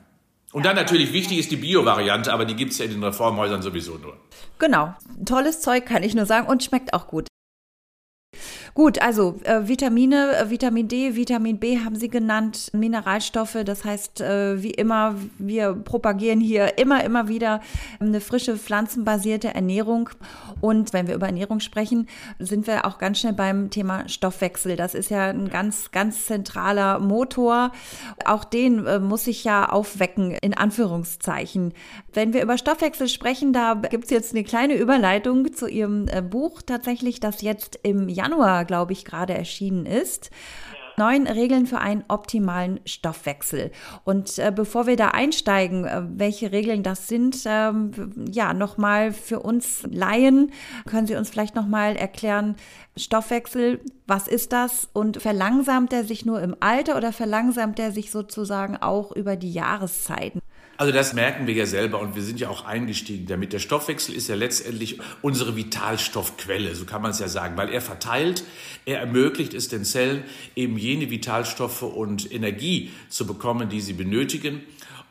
Und 0.54 0.66
dann 0.66 0.76
natürlich 0.76 1.14
wichtig 1.14 1.40
ist 1.40 1.52
die 1.52 1.56
Bio-Variante, 1.56 2.32
aber 2.32 2.46
die 2.46 2.56
gibt 2.56 2.74
es 2.74 2.78
ja 2.78 2.86
in 2.86 2.92
den 2.92 3.04
Reformhäusern 3.04 3.64
sowieso 3.64 3.98
nur. 3.98 4.18
Genau. 4.60 4.94
Tolles 5.26 5.62
Zeug 5.62 5.86
kann 5.86 6.04
ich 6.04 6.14
nur 6.14 6.28
sagen 6.28 6.48
und 6.48 6.64
schmeckt 6.64 6.94
auch 6.94 7.08
gut. 7.08 7.28
Gut, 8.76 9.00
also 9.04 9.40
äh, 9.44 9.68
Vitamine, 9.68 10.36
äh, 10.36 10.50
Vitamin 10.50 10.88
D, 10.88 11.16
Vitamin 11.16 11.60
B 11.60 11.78
haben 11.78 11.96
Sie 11.96 12.10
genannt, 12.10 12.72
Mineralstoffe. 12.74 13.58
Das 13.64 13.86
heißt, 13.86 14.22
äh, 14.22 14.64
wie 14.64 14.72
immer, 14.72 15.14
wir 15.38 15.74
propagieren 15.74 16.40
hier 16.40 16.80
immer, 16.80 17.04
immer 17.04 17.28
wieder 17.28 17.62
eine 18.00 18.20
frische 18.20 18.58
pflanzenbasierte 18.58 19.54
Ernährung. 19.54 20.10
Und 20.60 20.92
wenn 20.92 21.06
wir 21.06 21.14
über 21.14 21.28
Ernährung 21.28 21.60
sprechen, 21.60 22.08
sind 22.40 22.66
wir 22.66 22.86
auch 22.86 22.98
ganz 22.98 23.20
schnell 23.20 23.34
beim 23.34 23.70
Thema 23.70 24.10
Stoffwechsel. 24.10 24.76
Das 24.76 24.96
ist 24.96 25.12
ja 25.12 25.28
ein 25.28 25.50
ganz, 25.50 25.92
ganz 25.92 26.26
zentraler 26.26 26.98
Motor. 26.98 27.74
Auch 28.26 28.44
den 28.44 28.88
äh, 28.88 28.98
muss 28.98 29.28
ich 29.28 29.44
ja 29.44 29.70
aufwecken, 29.70 30.32
in 30.32 30.56
Anführungszeichen. 30.56 31.76
Wenn 32.12 32.34
wir 32.34 32.42
über 32.42 32.58
Stoffwechsel 32.58 33.08
sprechen, 33.08 33.54
da 33.54 33.76
gibt 33.76 34.06
es 34.06 34.10
jetzt 34.10 34.34
eine 34.34 34.44
kleine 34.44 34.74
Überleitung 34.74 35.54
zu 35.54 35.68
Ihrem 35.68 36.08
äh, 36.08 36.24
Buch 36.24 36.64
tatsächlich, 36.66 37.20
das 37.20 37.44
jetzt 37.44 37.80
im 37.84 38.10
Januar 38.10 38.63
glaube 38.66 38.94
ich, 38.94 39.06
gerade 39.06 39.34
erschienen 39.34 39.86
ist. 39.86 40.30
Neun 40.98 41.26
Regeln 41.26 41.66
für 41.66 41.80
einen 41.80 42.04
optimalen 42.08 42.80
Stoffwechsel. 42.86 43.72
Und 44.04 44.38
äh, 44.38 44.52
bevor 44.56 44.86
wir 44.86 44.96
da 44.96 45.10
einsteigen, 45.10 45.86
äh, 45.86 46.04
welche 46.08 46.52
Regeln 46.52 46.84
das 46.84 47.08
sind, 47.08 47.40
ähm, 47.46 47.92
ja, 48.32 48.54
nochmal 48.54 49.12
für 49.12 49.40
uns 49.40 49.88
Laien, 49.90 50.52
können 50.86 51.08
Sie 51.08 51.16
uns 51.16 51.30
vielleicht 51.30 51.56
nochmal 51.56 51.96
erklären, 51.96 52.56
Stoffwechsel, 52.96 53.82
was 54.06 54.28
ist 54.28 54.54
das 54.54 54.88
und 54.94 55.20
verlangsamt 55.20 55.94
er 55.94 56.04
sich 56.04 56.26
nur 56.26 56.42
im 56.42 56.56
Alter 56.60 56.96
oder 56.96 57.12
verlangsamt 57.12 57.80
er 57.80 57.92
sich 57.92 58.12
sozusagen 58.12 58.78
auch 58.78 59.12
über 59.12 59.36
die 59.36 59.52
Jahreszeiten? 59.52 60.43
Also 60.76 60.92
das 60.92 61.14
merken 61.14 61.46
wir 61.46 61.54
ja 61.54 61.68
selber 61.68 62.00
und 62.00 62.16
wir 62.16 62.24
sind 62.24 62.40
ja 62.40 62.50
auch 62.50 62.66
eingestiegen 62.66 63.28
damit. 63.28 63.54
Der 63.54 63.60
Stoffwechsel 63.60 64.16
ist 64.16 64.28
ja 64.28 64.36
letztendlich 64.36 65.00
unsere 65.22 65.56
Vitalstoffquelle, 65.56 66.74
so 66.74 66.86
kann 66.86 67.02
man 67.02 67.12
es 67.12 67.20
ja 67.20 67.28
sagen, 67.28 67.56
weil 67.58 67.70
er 67.70 67.80
verteilt, 67.80 68.44
er 68.86 69.00
ermöglicht 69.00 69.54
es 69.54 69.68
den 69.68 69.86
Zellen 69.86 70.24
eben 70.56 70.78
jene 70.78 71.12
Vitalstoffe 71.12 71.84
und 71.84 72.32
Energie 72.32 72.92
zu 73.10 73.28
bekommen, 73.28 73.70
die 73.70 73.82
sie 73.82 73.94
benötigen. 73.94 74.62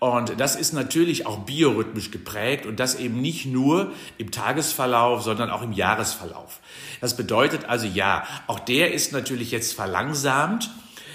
Und 0.00 0.40
das 0.40 0.57
ist 0.57 0.73
natürlich 0.73 1.26
auch 1.26 1.45
biorhythmisch 1.45 2.11
geprägt 2.11 2.66
und 2.66 2.81
das 2.81 2.97
eben 2.97 3.21
nicht 3.21 3.47
nur 3.47 3.92
im 4.19 4.33
Tagesverlauf, 4.33 5.23
sondern 5.23 5.49
auch 5.49 5.62
im 5.62 5.73
Jahresverlauf. 5.73 6.59
Das 7.00 7.16
bedeutet 7.16 7.66
also 7.66 7.87
ja, 7.87 8.26
auch 8.49 8.59
der 8.59 8.92
ist 8.95 9.12
natürlich 9.12 9.52
jetzt 9.52 9.75
verlangsamt 9.75 10.71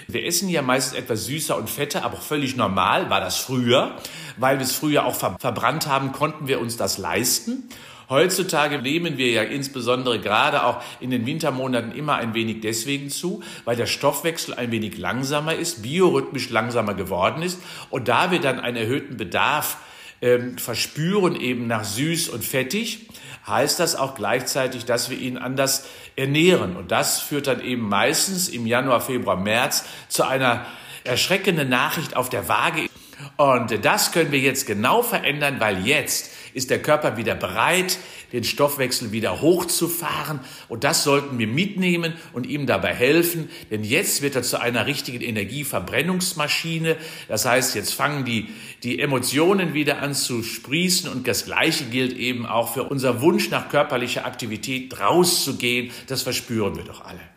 wir 0.08 0.26
essen 0.26 0.50
ja 0.50 0.62
meistens 0.62 0.98
etwas 0.98 1.26
süßer 1.26 1.58
und 1.58 1.70
fetter, 1.70 2.04
aber 2.04 2.18
völlig 2.18 2.56
normal. 2.56 3.10
War 3.10 3.20
das 3.20 3.38
früher, 3.38 3.98
weil 4.38 4.58
wir 4.58 4.64
es 4.64 4.74
früher 4.74 5.06
auch 5.06 5.16
ver 5.16 5.38
verbrannt 5.40 5.88
haben, 5.88 6.12
konnten 6.14 6.48
wir 6.48 6.60
uns 6.62 6.78
das 6.78 6.98
leisten. 6.98 7.70
Heutzutage 8.10 8.82
nehmen 8.82 9.18
wir 9.18 9.32
ja 9.32 9.44
insbesondere 9.44 10.22
gerade 10.22 10.64
auch 10.64 10.82
in 11.02 11.10
den 11.12 11.26
Wintermonaten 11.26 11.92
immer 11.92 12.16
ein 12.16 12.34
wenig 12.34 12.62
deswegen 12.62 13.10
zu, 13.10 13.44
weil 13.66 13.76
der 13.76 13.86
Stoffwechsel 13.86 14.54
ein 14.54 14.72
wenig 14.72 14.98
langsamer 14.98 15.56
ist, 15.56 15.82
biorhythmisch 15.82 16.50
langsamer 16.50 16.94
geworden 16.94 17.42
ist. 17.42 17.60
Und 17.90 18.08
da 18.08 18.32
wir 18.32 18.40
dann 18.40 18.62
einen 18.62 18.78
erhöhten 18.78 19.18
Bedarf 19.18 19.78
ähm, 20.22 20.58
verspüren 20.58 21.36
eben 21.36 21.68
nach 21.68 21.84
süß 21.84 22.30
und 22.30 22.46
fettig, 22.46 23.08
heißt 23.48 23.80
das 23.80 23.96
auch 23.96 24.16
gleichzeitig, 24.16 24.86
dass 24.86 25.10
wir 25.10 25.18
ihn 25.18 25.38
anders 25.38 25.86
ernähren. 26.16 26.76
Und 26.76 26.92
das 26.92 27.20
führt 27.20 27.48
dann 27.48 27.62
eben 27.62 27.88
meistens 27.88 28.50
im 28.50 28.66
Januar, 28.68 29.02
Februar, 29.02 29.38
März 29.38 29.86
zu 30.10 30.24
einer 30.24 30.66
erschreckenden 31.04 31.70
Nachricht 31.70 32.16
auf 32.16 32.30
der 32.30 32.48
Waage. 32.50 32.90
Und 33.36 33.84
das 33.84 34.12
können 34.12 34.32
wir 34.32 34.40
jetzt 34.40 34.66
genau 34.66 35.02
verändern, 35.02 35.60
weil 35.60 35.86
jetzt 35.86 36.32
ist 36.54 36.70
der 36.70 36.82
Körper 36.82 37.18
wieder 37.18 37.36
bereit, 37.36 38.00
den 38.34 38.44
Stoffwechsel 38.44 39.12
wieder 39.12 39.42
hochzufahren. 39.42 40.40
Und 40.68 40.84
das 40.84 41.04
sollten 41.04 41.38
wir 41.38 41.48
mitnehmen 41.48 42.14
und 42.34 42.48
ihm 42.48 42.66
dabei 42.66 42.94
helfen, 42.94 43.50
denn 43.72 43.84
jetzt 43.84 44.22
wird 44.22 44.36
er 44.36 44.44
zu 44.44 44.60
einer 44.60 44.86
richtigen 44.86 45.22
Energieverbrennungsmaschine. 45.22 46.98
Das 47.28 47.46
heißt, 47.46 47.76
jetzt 47.76 47.94
fangen 47.94 48.26
die, 48.26 48.50
die 48.84 49.00
Emotionen 49.00 49.74
wieder 49.74 50.02
an 50.02 50.14
zu 50.14 50.44
sprießen 50.44 51.10
und 51.10 51.28
das 51.28 51.46
Gleiche 51.46 51.86
gilt 51.86 52.18
eben 52.18 52.46
auch 52.46 52.74
für 52.74 52.84
unser 52.84 53.22
Wunsch 53.22 53.50
nach 53.50 53.70
körperlicher 53.70 54.26
Aktivität 54.26 55.00
rauszugehen. 55.00 55.92
Das 56.08 56.24
verspüren 56.24 56.76
wir 56.76 56.84
doch 56.84 57.06
alle. 57.06 57.37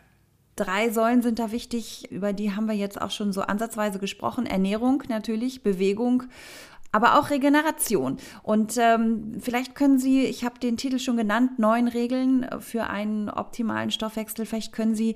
Drei 0.61 0.91
Säulen 0.91 1.23
sind 1.23 1.39
da 1.39 1.51
wichtig, 1.51 2.11
über 2.11 2.33
die 2.33 2.55
haben 2.55 2.67
wir 2.67 2.75
jetzt 2.75 3.01
auch 3.01 3.09
schon 3.09 3.33
so 3.33 3.41
ansatzweise 3.41 3.97
gesprochen. 3.97 4.45
Ernährung 4.45 5.01
natürlich, 5.09 5.63
Bewegung 5.63 6.25
aber 6.91 7.17
auch 7.17 7.31
Regeneration. 7.31 8.17
Und 8.43 8.77
ähm, 8.77 9.37
vielleicht 9.39 9.73
können 9.73 9.97
Sie, 9.97 10.25
ich 10.25 10.43
habe 10.43 10.59
den 10.59 10.77
Titel 10.77 10.99
schon 10.99 11.17
genannt, 11.17 11.57
neun 11.57 11.87
Regeln 11.87 12.45
für 12.59 12.87
einen 12.87 13.29
optimalen 13.29 13.89
Stoffwechsel. 13.89 14.45
Vielleicht 14.45 14.73
können 14.73 14.93
Sie 14.93 15.15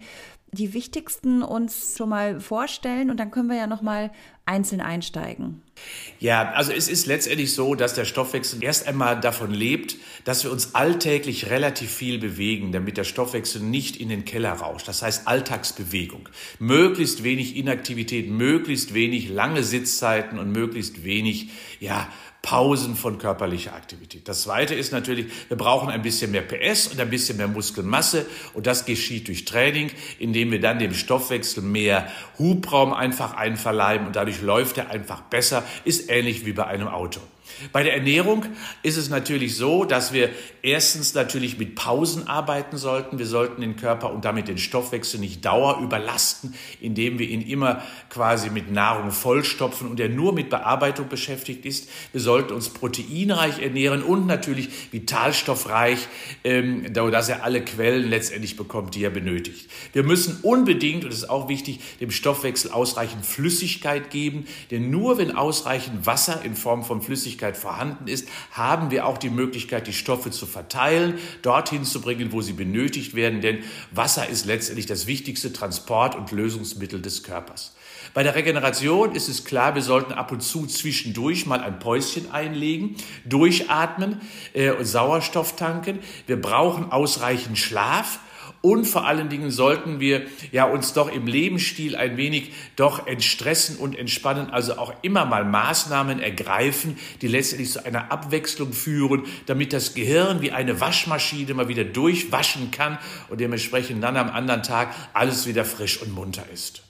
die 0.55 0.73
wichtigsten 0.73 1.43
uns 1.43 1.95
schon 1.97 2.09
mal 2.09 2.39
vorstellen 2.39 3.11
und 3.11 3.19
dann 3.19 3.31
können 3.31 3.49
wir 3.49 3.57
ja 3.57 3.67
noch 3.67 3.81
mal 3.81 4.11
einzeln 4.45 4.81
einsteigen. 4.81 5.61
Ja, 6.19 6.51
also 6.51 6.71
es 6.71 6.87
ist 6.87 7.07
letztendlich 7.07 7.53
so, 7.53 7.75
dass 7.75 7.93
der 7.93 8.05
Stoffwechsel 8.05 8.63
erst 8.63 8.87
einmal 8.87 9.19
davon 9.19 9.51
lebt, 9.51 9.97
dass 10.23 10.43
wir 10.43 10.51
uns 10.51 10.75
alltäglich 10.75 11.49
relativ 11.49 11.91
viel 11.91 12.19
bewegen, 12.19 12.71
damit 12.71 12.97
der 12.97 13.03
Stoffwechsel 13.03 13.61
nicht 13.61 13.97
in 13.97 14.09
den 14.09 14.23
Keller 14.23 14.53
rauscht. 14.53 14.87
Das 14.87 15.01
heißt 15.01 15.27
Alltagsbewegung. 15.27 16.29
Möglichst 16.59 17.23
wenig 17.23 17.57
Inaktivität, 17.57 18.29
möglichst 18.29 18.93
wenig 18.93 19.29
lange 19.29 19.63
Sitzzeiten 19.63 20.39
und 20.39 20.51
möglichst 20.51 21.03
wenig, 21.03 21.49
ja, 21.79 22.07
Pausen 22.45 22.95
von 22.95 23.17
körperlicher 23.17 23.73
Aktivität. 23.73 24.27
Das 24.27 24.43
zweite 24.43 24.75
ist 24.75 24.91
natürlich, 24.91 25.25
wir 25.47 25.57
brauchen 25.57 25.89
ein 25.89 26.03
bisschen 26.03 26.29
mehr 26.29 26.43
PS 26.43 26.85
und 26.85 26.99
ein 26.99 27.09
bisschen 27.09 27.37
mehr 27.37 27.47
Muskelmasse 27.47 28.27
und 28.53 28.67
das 28.67 28.85
geschieht 28.85 29.29
durch 29.29 29.45
Training, 29.45 29.89
indem 30.19 30.51
wir 30.51 30.61
dann 30.61 30.77
dem 30.77 30.93
Stoffwechsel 30.93 31.63
mehr 31.63 32.07
Hubraum 32.37 32.93
einfach 32.93 33.33
einverleiben 33.33 34.05
und 34.05 34.15
dadurch 34.15 34.43
läuft 34.43 34.77
er 34.77 34.91
einfach 34.91 35.21
besser, 35.21 35.63
ist 35.85 36.07
ähnlich 36.11 36.45
wie 36.45 36.53
bei 36.53 36.67
einem 36.67 36.87
Auto. 36.87 37.19
Bei 37.71 37.83
der 37.83 37.93
Ernährung 37.93 38.45
ist 38.83 38.97
es 38.97 39.09
natürlich 39.09 39.55
so, 39.55 39.85
dass 39.85 40.13
wir 40.13 40.29
erstens 40.61 41.13
natürlich 41.13 41.57
mit 41.57 41.75
Pausen 41.75 42.27
arbeiten 42.27 42.77
sollten. 42.77 43.19
Wir 43.19 43.25
sollten 43.25 43.61
den 43.61 43.75
Körper 43.75 44.11
und 44.11 44.25
damit 44.25 44.47
den 44.47 44.57
Stoffwechsel 44.57 45.19
nicht 45.19 45.45
dauer 45.45 45.79
überlasten, 45.81 46.53
indem 46.81 47.19
wir 47.19 47.29
ihn 47.29 47.41
immer 47.41 47.81
quasi 48.09 48.49
mit 48.49 48.71
Nahrung 48.71 49.11
vollstopfen 49.11 49.87
und 49.87 49.99
er 49.99 50.09
nur 50.09 50.33
mit 50.33 50.49
Bearbeitung 50.49 51.07
beschäftigt 51.07 51.65
ist. 51.65 51.89
Wir 52.11 52.21
sollten 52.21 52.53
uns 52.53 52.69
proteinreich 52.69 53.61
ernähren 53.61 54.03
und 54.03 54.27
natürlich 54.27 54.69
vitalstoffreich, 54.91 56.07
ähm, 56.43 56.93
dass 56.93 57.29
er 57.29 57.43
alle 57.43 57.63
Quellen 57.63 58.09
letztendlich 58.09 58.57
bekommt, 58.57 58.95
die 58.95 59.03
er 59.03 59.11
benötigt. 59.11 59.69
Wir 59.93 60.03
müssen 60.03 60.39
unbedingt, 60.41 61.03
und 61.03 61.11
das 61.11 61.19
ist 61.19 61.29
auch 61.29 61.47
wichtig, 61.47 61.79
dem 61.99 62.11
Stoffwechsel 62.11 62.71
ausreichend 62.71 63.25
Flüssigkeit 63.25 64.09
geben, 64.09 64.45
denn 64.71 64.89
nur 64.89 65.17
wenn 65.17 65.35
ausreichend 65.35 66.05
Wasser 66.05 66.41
in 66.43 66.55
Form 66.55 66.83
von 66.83 67.01
Flüssigkeit 67.01 67.44
Möglichkeit 67.45 67.57
vorhanden 67.57 68.07
ist, 68.07 68.27
haben 68.51 68.91
wir 68.91 69.05
auch 69.05 69.17
die 69.17 69.29
Möglichkeit, 69.29 69.87
die 69.87 69.93
Stoffe 69.93 70.31
zu 70.31 70.45
verteilen, 70.45 71.19
dorthin 71.41 71.85
zu 71.85 72.01
bringen, 72.01 72.31
wo 72.31 72.41
sie 72.41 72.53
benötigt 72.53 73.15
werden, 73.15 73.41
denn 73.41 73.63
Wasser 73.91 74.27
ist 74.27 74.45
letztendlich 74.45 74.85
das 74.85 75.07
wichtigste 75.07 75.53
Transport- 75.53 76.15
und 76.15 76.31
Lösungsmittel 76.31 77.01
des 77.01 77.23
Körpers. 77.23 77.75
Bei 78.13 78.23
der 78.23 78.35
Regeneration 78.35 79.13
ist 79.13 79.27
es 79.27 79.43
klar, 79.43 79.75
wir 79.75 79.81
sollten 79.81 80.13
ab 80.13 80.31
und 80.31 80.41
zu 80.41 80.65
zwischendurch 80.67 81.45
mal 81.45 81.59
ein 81.59 81.79
Päuschen 81.79 82.31
einlegen, 82.31 82.95
durchatmen 83.25 84.21
äh, 84.53 84.71
und 84.71 84.85
Sauerstoff 84.85 85.55
tanken. 85.55 85.99
Wir 86.25 86.39
brauchen 86.39 86.91
ausreichend 86.91 87.57
Schlaf. 87.57 88.19
Und 88.65 88.85
vor 88.85 89.05
allen 89.05 89.29
Dingen 89.29 89.51
sollten 89.51 89.99
wir 89.99 90.25
ja 90.51 90.65
uns 90.65 90.93
doch 90.93 91.07
im 91.13 91.27
Lebensstil 91.27 91.95
ein 91.95 92.17
wenig 92.17 92.51
doch 92.75 93.05
entstressen 93.05 93.77
und 93.77 93.95
entspannen, 93.95 94.49
also 94.49 94.79
auch 94.79 94.91
immer 95.03 95.23
mal 95.23 95.45
Maßnahmen 95.45 96.19
ergreifen, 96.19 96.97
die 97.21 97.27
letztendlich 97.27 97.69
zu 97.69 97.85
einer 97.85 98.11
Abwechslung 98.11 98.73
führen, 98.73 99.25
damit 99.45 99.71
das 99.71 99.93
Gehirn 99.93 100.41
wie 100.41 100.49
eine 100.49 100.81
Waschmaschine 100.81 101.53
mal 101.53 101.67
wieder 101.67 101.83
durchwaschen 101.83 102.71
kann 102.71 102.97
und 103.29 103.39
dementsprechend 103.39 104.03
dann 104.03 104.17
am 104.17 104.31
anderen 104.31 104.63
Tag 104.63 104.95
alles 105.13 105.45
wieder 105.45 105.63
frisch 105.63 106.01
und 106.01 106.11
munter 106.11 106.45
ist. 106.51 106.81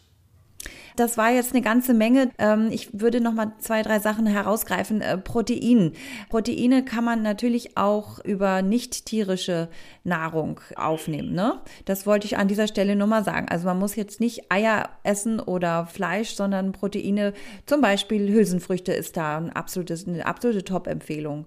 Das 0.96 1.18
war 1.18 1.32
jetzt 1.32 1.54
eine 1.54 1.62
ganze 1.62 1.94
Menge. 1.94 2.32
Ähm, 2.38 2.70
ich 2.72 2.90
würde 2.94 3.22
noch 3.22 3.34
mal 3.34 3.54
zwei, 3.60 3.82
drei 3.82 4.00
Sachen 4.00 4.26
herausgreifen. 4.26 5.02
Äh, 5.02 5.18
Protein. 5.18 5.94
Proteine 6.30 6.86
kann 6.86 7.04
man 7.04 7.22
natürlich 7.22 7.78
auch 7.78 8.20
über 8.24 8.62
nicht 8.62 9.06
tierische 9.06 9.70
Nahrung 10.04 10.60
aufnehmen. 10.76 11.34
Ne? 11.34 11.60
Das 11.86 12.06
wollte 12.06 12.26
ich 12.26 12.38
an 12.38 12.48
dieser 12.48 12.68
Stelle 12.68 12.96
nur 12.96 13.08
mal 13.08 13.24
sagen. 13.24 13.48
Also 13.50 13.66
man 13.66 13.80
muss 13.80 13.96
jetzt 13.96 14.20
nicht 14.20 14.52
Eier 14.52 14.90
essen 15.04 15.40
oder 15.40 15.86
Fleisch, 15.88 16.36
sondern 16.36 16.72
Proteine, 16.72 17.34
zum 17.66 17.82
Beispiel 17.82 18.32
Hülsenfrüchte 18.32 18.94
ist 18.94 19.18
da 19.18 19.38
ein 19.38 19.50
absolutes, 19.52 20.08
eine 20.08 20.26
absolute 20.26 20.64
Top-Empfehlung. 20.64 21.46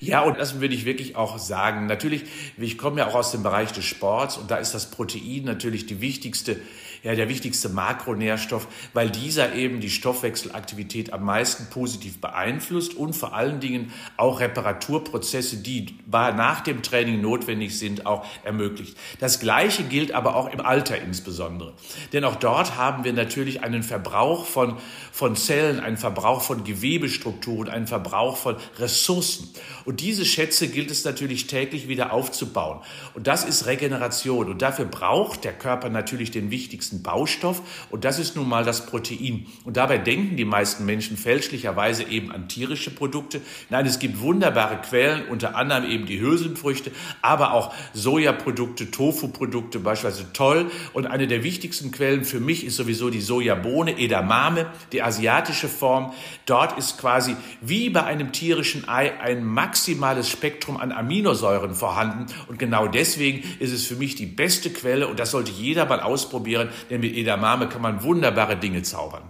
Ja, 0.00 0.22
und 0.22 0.38
das 0.38 0.60
würde 0.60 0.74
ich 0.74 0.84
wirklich 0.84 1.16
auch 1.16 1.38
sagen. 1.38 1.86
Natürlich, 1.86 2.24
ich 2.58 2.78
komme 2.78 3.00
ja 3.00 3.08
auch 3.08 3.14
aus 3.14 3.32
dem 3.32 3.42
Bereich 3.42 3.72
des 3.72 3.84
Sports 3.84 4.36
und 4.36 4.50
da 4.50 4.56
ist 4.56 4.74
das 4.74 4.90
Protein 4.90 5.44
natürlich 5.44 5.86
die 5.86 6.00
wichtigste 6.00 6.56
ja 7.04 7.14
der 7.14 7.28
wichtigste 7.28 7.68
Makronährstoff, 7.68 8.66
weil 8.92 9.10
dieser 9.10 9.54
eben 9.54 9.80
die 9.80 9.90
Stoffwechselaktivität 9.90 11.12
am 11.12 11.24
meisten 11.24 11.70
positiv 11.70 12.20
beeinflusst 12.20 12.94
und 12.94 13.14
vor 13.14 13.34
allen 13.34 13.60
Dingen 13.60 13.92
auch 14.16 14.40
Reparaturprozesse, 14.40 15.58
die 15.58 15.98
nach 16.10 16.62
dem 16.62 16.82
Training 16.82 17.20
notwendig 17.20 17.78
sind, 17.78 18.06
auch 18.06 18.26
ermöglicht. 18.42 18.96
Das 19.20 19.38
Gleiche 19.38 19.84
gilt 19.84 20.12
aber 20.12 20.34
auch 20.34 20.50
im 20.50 20.60
Alter 20.60 21.00
insbesondere. 21.00 21.74
Denn 22.12 22.24
auch 22.24 22.36
dort 22.36 22.76
haben 22.76 23.04
wir 23.04 23.12
natürlich 23.12 23.62
einen 23.62 23.82
Verbrauch 23.82 24.46
von, 24.46 24.78
von 25.12 25.36
Zellen, 25.36 25.80
einen 25.80 25.98
Verbrauch 25.98 26.40
von 26.40 26.64
Gewebestrukturen, 26.64 27.68
einen 27.68 27.86
Verbrauch 27.86 28.36
von 28.36 28.56
Ressourcen. 28.78 29.50
Und 29.84 30.00
diese 30.00 30.24
Schätze 30.24 30.68
gilt 30.68 30.90
es 30.90 31.04
natürlich 31.04 31.46
täglich 31.46 31.86
wieder 31.86 32.12
aufzubauen. 32.12 32.80
Und 33.12 33.26
das 33.26 33.44
ist 33.44 33.66
Regeneration. 33.66 34.48
Und 34.48 34.62
dafür 34.62 34.86
braucht 34.86 35.44
der 35.44 35.52
Körper 35.52 35.90
natürlich 35.90 36.30
den 36.30 36.50
wichtigsten 36.50 36.93
wichtigsten 36.94 37.02
Baustoff 37.02 37.62
und 37.90 38.04
das 38.04 38.18
ist 38.18 38.36
nun 38.36 38.48
mal 38.48 38.64
das 38.64 38.86
Protein. 38.86 39.46
Und 39.64 39.76
dabei 39.76 39.98
denken 39.98 40.36
die 40.36 40.44
meisten 40.44 40.84
Menschen 40.84 41.16
fälschlicherweise 41.16 42.04
eben 42.04 42.30
an 42.30 42.48
tierische 42.48 42.90
Produkte. 42.90 43.40
Nein, 43.70 43.86
es 43.86 43.98
gibt 43.98 44.20
wunderbare 44.20 44.80
Quellen, 44.82 45.28
unter 45.28 45.56
anderem 45.56 45.84
eben 45.84 46.06
die 46.06 46.20
Hülsenfrüchte, 46.20 46.90
aber 47.22 47.52
auch 47.52 47.74
Sojaprodukte, 47.92 48.90
Tofu-Produkte 48.90 49.78
beispielsweise 49.78 50.32
toll. 50.32 50.70
Und 50.92 51.06
eine 51.06 51.26
der 51.26 51.42
wichtigsten 51.42 51.90
Quellen 51.90 52.24
für 52.24 52.40
mich 52.40 52.64
ist 52.64 52.76
sowieso 52.76 53.10
die 53.10 53.20
Sojabohne, 53.20 53.98
Edamame, 53.98 54.66
die 54.92 55.02
asiatische 55.02 55.68
Form. 55.68 56.12
Dort 56.46 56.78
ist 56.78 56.98
quasi 56.98 57.36
wie 57.60 57.90
bei 57.90 58.04
einem 58.04 58.32
tierischen 58.32 58.88
Ei 58.88 59.18
ein 59.20 59.44
maximales 59.44 60.28
Spektrum 60.28 60.76
an 60.76 60.92
Aminosäuren 60.92 61.74
vorhanden. 61.74 62.26
Und 62.48 62.58
genau 62.58 62.86
deswegen 62.86 63.42
ist 63.58 63.72
es 63.72 63.86
für 63.86 63.96
mich 63.96 64.14
die 64.14 64.26
beste 64.26 64.70
Quelle 64.70 65.08
und 65.08 65.18
das 65.18 65.30
sollte 65.30 65.50
jeder 65.50 65.86
mal 65.86 66.00
ausprobieren, 66.00 66.68
denn 66.90 67.00
mit 67.00 67.16
Edamame 67.16 67.68
kann 67.68 67.82
man 67.82 68.02
wunderbare 68.02 68.56
Dinge 68.56 68.82
zaubern. 68.82 69.22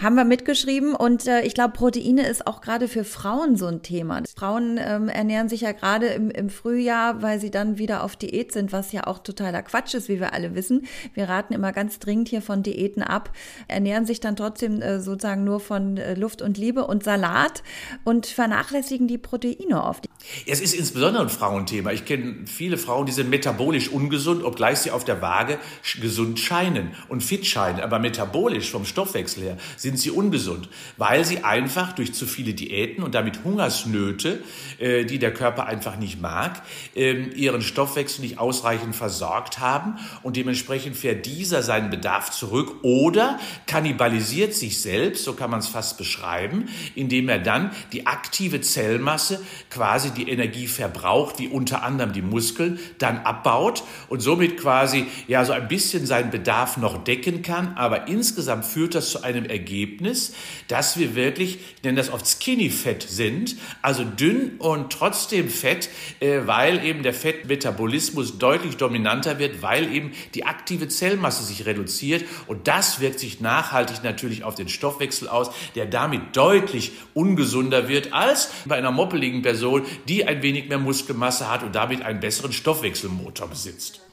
Haben 0.00 0.16
wir 0.16 0.24
mitgeschrieben 0.24 0.94
und 0.94 1.26
äh, 1.26 1.42
ich 1.42 1.54
glaube, 1.54 1.72
Proteine 1.72 2.26
ist 2.26 2.46
auch 2.46 2.60
gerade 2.60 2.88
für 2.88 3.04
Frauen 3.04 3.56
so 3.56 3.66
ein 3.66 3.82
Thema. 3.82 4.22
Frauen 4.36 4.78
ähm, 4.78 5.08
ernähren 5.08 5.48
sich 5.48 5.62
ja 5.62 5.72
gerade 5.72 6.06
im, 6.06 6.30
im 6.30 6.50
Frühjahr, 6.50 7.22
weil 7.22 7.40
sie 7.40 7.50
dann 7.50 7.78
wieder 7.78 8.02
auf 8.02 8.16
Diät 8.16 8.52
sind, 8.52 8.72
was 8.72 8.92
ja 8.92 9.06
auch 9.06 9.18
totaler 9.18 9.62
Quatsch 9.62 9.94
ist, 9.94 10.08
wie 10.08 10.20
wir 10.20 10.32
alle 10.32 10.54
wissen. 10.54 10.86
Wir 11.14 11.28
raten 11.28 11.54
immer 11.54 11.72
ganz 11.72 11.98
dringend 11.98 12.28
hier 12.28 12.42
von 12.42 12.62
Diäten 12.62 13.02
ab, 13.02 13.30
ernähren 13.68 14.06
sich 14.06 14.20
dann 14.20 14.36
trotzdem 14.36 14.80
äh, 14.82 15.00
sozusagen 15.00 15.44
nur 15.44 15.60
von 15.60 15.96
äh, 15.96 16.14
Luft 16.14 16.42
und 16.42 16.58
Liebe 16.58 16.86
und 16.86 17.04
Salat 17.04 17.62
und 18.04 18.26
vernachlässigen 18.26 19.08
die 19.08 19.18
Proteine 19.18 19.82
oft. 19.82 20.08
Es 20.46 20.60
ist 20.60 20.74
insbesondere 20.74 21.22
ein 21.22 21.28
Frauenthema. 21.28 21.92
Ich 21.92 22.04
kenne 22.04 22.46
viele 22.46 22.78
Frauen, 22.78 23.06
die 23.06 23.12
sind 23.12 23.30
metabolisch 23.30 23.88
ungesund, 23.88 24.44
obgleich 24.44 24.78
sie 24.78 24.90
auf 24.90 25.04
der 25.04 25.22
Waage 25.22 25.58
gesund 26.00 26.38
scheinen 26.38 26.94
und 27.08 27.22
fit 27.22 27.46
scheinen, 27.46 27.80
aber 27.80 27.98
metabolisch 27.98 28.70
vom 28.70 28.84
Stoffwechsel 28.84 29.42
her 29.42 29.55
sind 29.76 29.98
sie 29.98 30.10
ungesund, 30.10 30.68
weil 30.96 31.24
sie 31.24 31.44
einfach 31.44 31.92
durch 31.92 32.14
zu 32.14 32.26
viele 32.26 32.54
Diäten 32.54 33.02
und 33.02 33.14
damit 33.14 33.44
Hungersnöte, 33.44 34.42
äh, 34.78 35.04
die 35.04 35.18
der 35.18 35.32
Körper 35.32 35.66
einfach 35.66 35.96
nicht 35.96 36.20
mag, 36.20 36.62
äh, 36.94 37.12
ihren 37.34 37.62
Stoffwechsel 37.62 38.22
nicht 38.22 38.38
ausreichend 38.38 38.94
versorgt 38.94 39.58
haben 39.58 39.98
und 40.22 40.36
dementsprechend 40.36 40.96
fährt 40.96 41.26
dieser 41.26 41.62
seinen 41.62 41.90
Bedarf 41.90 42.30
zurück 42.30 42.76
oder 42.82 43.38
kannibalisiert 43.66 44.54
sich 44.54 44.80
selbst, 44.80 45.24
so 45.24 45.32
kann 45.32 45.50
man 45.50 45.60
es 45.60 45.68
fast 45.68 45.98
beschreiben, 45.98 46.68
indem 46.94 47.28
er 47.28 47.38
dann 47.38 47.70
die 47.92 48.06
aktive 48.06 48.60
Zellmasse 48.60 49.40
quasi 49.70 50.10
die 50.10 50.28
Energie 50.28 50.66
verbraucht, 50.66 51.38
wie 51.38 51.48
unter 51.48 51.82
anderem 51.82 52.12
die 52.12 52.22
Muskeln, 52.22 52.78
dann 52.98 53.18
abbaut 53.18 53.82
und 54.08 54.20
somit 54.20 54.58
quasi 54.58 55.06
ja 55.28 55.44
so 55.44 55.52
ein 55.52 55.68
bisschen 55.68 56.06
seinen 56.06 56.30
Bedarf 56.30 56.76
noch 56.76 57.02
decken 57.04 57.42
kann. 57.42 57.76
Aber 57.76 58.08
insgesamt 58.08 58.64
führt 58.64 58.94
das 58.94 59.10
zu 59.10 59.22
einem 59.22 59.45
Ergebnis, 59.46 60.34
dass 60.68 60.98
wir 60.98 61.14
wirklich, 61.14 61.58
ich 61.76 61.82
nenne 61.82 61.96
das 61.96 62.10
oft 62.10 62.26
Skinny 62.26 62.70
Fett 62.70 63.02
sind, 63.02 63.56
also 63.82 64.04
dünn 64.04 64.56
und 64.58 64.92
trotzdem 64.92 65.48
fett, 65.48 65.88
äh, 66.20 66.40
weil 66.44 66.84
eben 66.84 67.02
der 67.02 67.14
Fettmetabolismus 67.14 68.38
deutlich 68.38 68.76
dominanter 68.76 69.38
wird, 69.38 69.62
weil 69.62 69.92
eben 69.92 70.12
die 70.34 70.44
aktive 70.44 70.88
Zellmasse 70.88 71.44
sich 71.44 71.66
reduziert. 71.66 72.24
Und 72.46 72.68
das 72.68 73.00
wirkt 73.00 73.20
sich 73.20 73.40
nachhaltig 73.40 74.02
natürlich 74.02 74.44
auf 74.44 74.54
den 74.54 74.68
Stoffwechsel 74.68 75.28
aus, 75.28 75.50
der 75.74 75.86
damit 75.86 76.36
deutlich 76.36 76.92
ungesunder 77.14 77.88
wird 77.88 78.12
als 78.12 78.50
bei 78.64 78.76
einer 78.76 78.92
moppeligen 78.92 79.42
Person, 79.42 79.82
die 80.08 80.24
ein 80.24 80.42
wenig 80.42 80.68
mehr 80.68 80.78
Muskelmasse 80.78 81.50
hat 81.50 81.62
und 81.62 81.74
damit 81.74 82.02
einen 82.02 82.20
besseren 82.20 82.52
Stoffwechselmotor 82.52 83.48
besitzt 83.48 84.05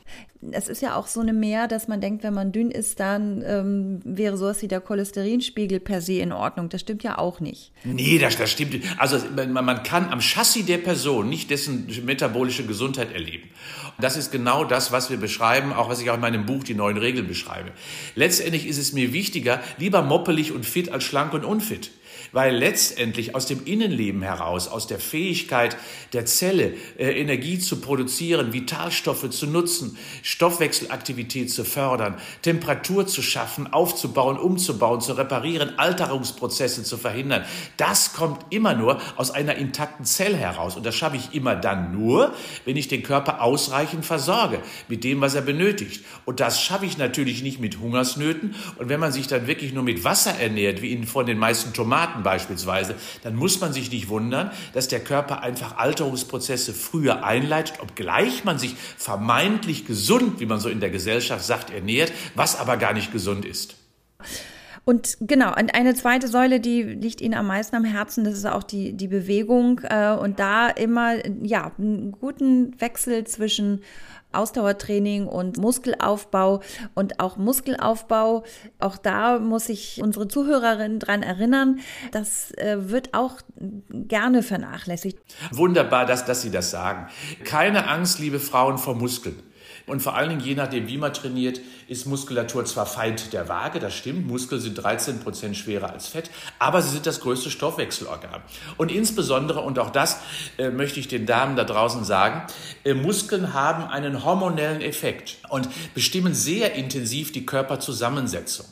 es 0.51 0.67
ist 0.67 0.81
ja 0.81 0.95
auch 0.95 1.07
so 1.07 1.19
eine 1.19 1.33
Mehr, 1.33 1.67
dass 1.67 1.87
man 1.87 2.01
denkt, 2.01 2.23
wenn 2.23 2.33
man 2.33 2.51
dünn 2.51 2.71
ist, 2.71 2.99
dann 2.99 3.43
ähm, 3.45 3.99
wäre 4.03 4.37
sowas 4.37 4.61
wie 4.61 4.67
der 4.67 4.81
Cholesterinspiegel 4.81 5.79
per 5.79 6.01
se 6.01 6.13
in 6.13 6.31
Ordnung. 6.31 6.69
Das 6.69 6.81
stimmt 6.81 7.03
ja 7.03 7.17
auch 7.17 7.39
nicht. 7.39 7.71
Nee, 7.83 8.17
das, 8.19 8.37
das 8.37 8.51
stimmt. 8.51 8.75
Also 8.97 9.17
man, 9.35 9.65
man 9.65 9.83
kann 9.83 10.09
am 10.09 10.19
Chassis 10.19 10.65
der 10.65 10.77
Person 10.77 11.29
nicht 11.29 11.49
dessen 11.49 11.87
metabolische 12.05 12.65
Gesundheit 12.65 13.13
erleben. 13.13 13.49
Das 13.99 14.17
ist 14.17 14.31
genau 14.31 14.63
das, 14.63 14.91
was 14.91 15.09
wir 15.09 15.17
beschreiben, 15.17 15.71
auch 15.71 15.89
was 15.89 16.01
ich 16.01 16.09
auch 16.09 16.15
in 16.15 16.21
meinem 16.21 16.45
Buch 16.45 16.63
die 16.63 16.73
neuen 16.73 16.97
Regeln 16.97 17.27
beschreibe. 17.27 17.71
Letztendlich 18.15 18.67
ist 18.67 18.77
es 18.77 18.93
mir 18.93 19.13
wichtiger, 19.13 19.61
lieber 19.77 20.01
moppelig 20.01 20.51
und 20.51 20.65
fit 20.65 20.91
als 20.91 21.03
schlank 21.03 21.33
und 21.33 21.45
unfit 21.45 21.91
weil 22.33 22.55
letztendlich 22.55 23.35
aus 23.35 23.45
dem 23.45 23.63
Innenleben 23.65 24.21
heraus, 24.21 24.67
aus 24.67 24.87
der 24.87 24.99
Fähigkeit 24.99 25.77
der 26.11 26.25
Zelle, 26.25 26.73
äh, 26.97 27.11
Energie 27.19 27.59
zu 27.59 27.79
produzieren, 27.79 28.51
Vitalstoffe 28.51 29.29
zu 29.29 29.47
nutzen, 29.47 29.97
Stoffwechselaktivität 30.23 31.51
zu 31.51 31.63
fördern, 31.63 32.15
Temperatur 32.41 33.07
zu 33.07 33.21
schaffen, 33.21 33.71
aufzubauen, 33.71 34.37
umzubauen, 34.37 34.99
zu 34.99 35.13
reparieren, 35.13 35.77
Alterungsprozesse 35.77 36.83
zu 36.83 36.97
verhindern, 36.97 37.45
das 37.77 38.13
kommt 38.13 38.45
immer 38.49 38.73
nur 38.73 38.99
aus 39.15 39.31
einer 39.31 39.55
intakten 39.55 40.05
Zelle 40.05 40.37
heraus. 40.37 40.75
Und 40.75 40.85
das 40.85 40.95
schaffe 40.95 41.17
ich 41.17 41.33
immer 41.33 41.55
dann 41.55 41.91
nur, 41.91 42.33
wenn 42.65 42.75
ich 42.75 42.87
den 42.87 43.03
Körper 43.03 43.41
ausreichend 43.41 44.05
versorge 44.05 44.59
mit 44.87 45.03
dem, 45.03 45.21
was 45.21 45.35
er 45.35 45.41
benötigt. 45.41 46.03
Und 46.25 46.39
das 46.39 46.61
schaffe 46.61 46.85
ich 46.85 46.97
natürlich 46.97 47.43
nicht 47.43 47.59
mit 47.59 47.79
Hungersnöten. 47.79 48.55
Und 48.77 48.89
wenn 48.89 48.99
man 48.99 49.11
sich 49.11 49.27
dann 49.27 49.45
wirklich 49.45 49.73
nur 49.73 49.83
mit 49.83 50.03
Wasser 50.03 50.39
ernährt, 50.39 50.81
wie 50.81 50.91
in, 50.91 51.05
von 51.05 51.25
den 51.25 51.37
meisten 51.37 51.73
Tomaten 51.73 52.22
beispielsweise, 52.23 52.95
dann 53.23 53.35
muss 53.35 53.59
man 53.61 53.73
sich 53.73 53.91
nicht 53.91 54.09
wundern, 54.09 54.51
dass 54.73 54.87
der 54.87 55.01
Körper 55.01 55.41
einfach 55.41 55.77
Alterungsprozesse 55.77 56.73
früher 56.73 57.23
einleitet, 57.23 57.79
obgleich 57.81 58.43
man 58.43 58.57
sich 58.57 58.75
vermeintlich 58.97 59.85
gesund, 59.85 60.39
wie 60.39 60.45
man 60.45 60.59
so 60.59 60.69
in 60.69 60.79
der 60.79 60.89
Gesellschaft 60.89 61.45
sagt, 61.45 61.69
ernährt, 61.69 62.11
was 62.35 62.59
aber 62.59 62.77
gar 62.77 62.93
nicht 62.93 63.11
gesund 63.11 63.45
ist. 63.45 63.75
Und 64.85 65.17
genau, 65.21 65.55
und 65.55 65.73
eine 65.75 65.93
zweite 65.93 66.27
Säule, 66.27 66.59
die 66.59 66.83
liegt 66.83 67.21
Ihnen 67.21 67.35
am 67.35 67.47
meisten 67.47 67.75
am 67.77 67.85
Herzen, 67.85 68.25
das 68.25 68.33
ist 68.33 68.45
auch 68.45 68.63
die, 68.63 68.91
die 68.91 69.07
Bewegung. 69.07 69.79
Äh, 69.83 70.13
und 70.13 70.39
da 70.39 70.67
immer, 70.67 71.25
ja, 71.41 71.71
einen 71.77 72.11
guten 72.11 72.79
Wechsel 72.81 73.25
zwischen 73.25 73.81
Ausdauertraining 74.33 75.27
und 75.27 75.57
Muskelaufbau 75.57 76.61
und 76.93 77.19
auch 77.19 77.37
Muskelaufbau. 77.37 78.43
Auch 78.79 78.97
da 78.97 79.39
muss 79.39 79.69
ich 79.69 80.01
unsere 80.01 80.27
Zuhörerinnen 80.27 80.99
dran 80.99 81.23
erinnern. 81.23 81.79
Das 82.11 82.51
äh, 82.57 82.89
wird 82.89 83.13
auch 83.13 83.37
gerne 83.89 84.43
vernachlässigt. 84.43 85.19
Wunderbar, 85.51 86.05
dass, 86.05 86.25
dass 86.25 86.41
Sie 86.41 86.51
das 86.51 86.71
sagen. 86.71 87.07
Keine 87.43 87.87
Angst, 87.87 88.19
liebe 88.19 88.39
Frauen, 88.39 88.77
vor 88.77 88.95
Muskeln. 88.95 89.41
Und 89.85 90.01
vor 90.01 90.15
allen 90.15 90.29
Dingen, 90.29 90.41
je 90.41 90.55
nachdem, 90.55 90.87
wie 90.87 90.97
man 90.97 91.13
trainiert, 91.13 91.59
ist 91.87 92.05
Muskulatur 92.05 92.63
zwar 92.65 92.85
Feind 92.85 93.33
der 93.33 93.49
Waage, 93.49 93.79
das 93.79 93.93
stimmt, 93.93 94.27
Muskeln 94.27 94.61
sind 94.61 94.75
13 94.75 95.19
Prozent 95.19 95.57
schwerer 95.57 95.91
als 95.91 96.07
Fett, 96.07 96.29
aber 96.57 96.81
sie 96.81 96.89
sind 96.89 97.05
das 97.05 97.19
größte 97.19 97.51
Stoffwechselorgan. 97.51 98.41
Und 98.77 98.91
insbesondere, 98.91 99.59
und 99.59 99.79
auch 99.79 99.89
das 99.89 100.19
äh, 100.57 100.69
möchte 100.69 100.99
ich 100.99 101.09
den 101.09 101.25
Damen 101.25 101.57
da 101.57 101.65
draußen 101.65 102.05
sagen, 102.05 102.43
äh, 102.85 102.93
Muskeln 102.93 103.53
haben 103.53 103.83
einen 103.83 104.23
hormonellen 104.23 104.81
Effekt 104.81 105.37
und 105.49 105.67
bestimmen 105.93 106.33
sehr 106.33 106.75
intensiv 106.75 107.33
die 107.33 107.45
Körperzusammensetzung. 107.45 108.67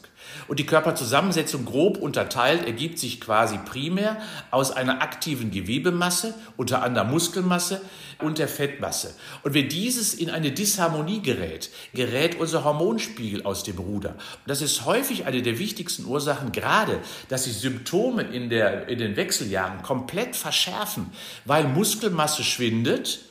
Und 0.51 0.59
die 0.59 0.65
Körperzusammensetzung 0.65 1.63
grob 1.63 1.95
unterteilt 1.95 2.65
ergibt 2.65 2.99
sich 2.99 3.21
quasi 3.21 3.57
primär 3.57 4.17
aus 4.51 4.71
einer 4.71 5.01
aktiven 5.01 5.49
Gewebemasse, 5.49 6.33
unter 6.57 6.83
anderem 6.83 7.09
Muskelmasse 7.09 7.79
und 8.19 8.37
der 8.37 8.49
Fettmasse. 8.49 9.15
Und 9.43 9.53
wenn 9.53 9.69
dieses 9.69 10.13
in 10.13 10.29
eine 10.29 10.51
Disharmonie 10.51 11.21
gerät, 11.21 11.69
gerät 11.93 12.37
unser 12.37 12.65
Hormonspiegel 12.65 13.43
aus 13.43 13.63
dem 13.63 13.77
Ruder. 13.77 14.09
Und 14.09 14.47
das 14.47 14.61
ist 14.61 14.83
häufig 14.83 15.25
eine 15.25 15.41
der 15.41 15.57
wichtigsten 15.57 16.03
Ursachen, 16.03 16.51
gerade, 16.51 16.99
dass 17.29 17.45
sich 17.45 17.55
Symptome 17.55 18.23
in, 18.23 18.49
der, 18.49 18.89
in 18.89 18.99
den 18.99 19.15
Wechseljahren 19.15 19.81
komplett 19.83 20.35
verschärfen, 20.35 21.11
weil 21.45 21.63
Muskelmasse 21.63 22.43
schwindet, 22.43 23.21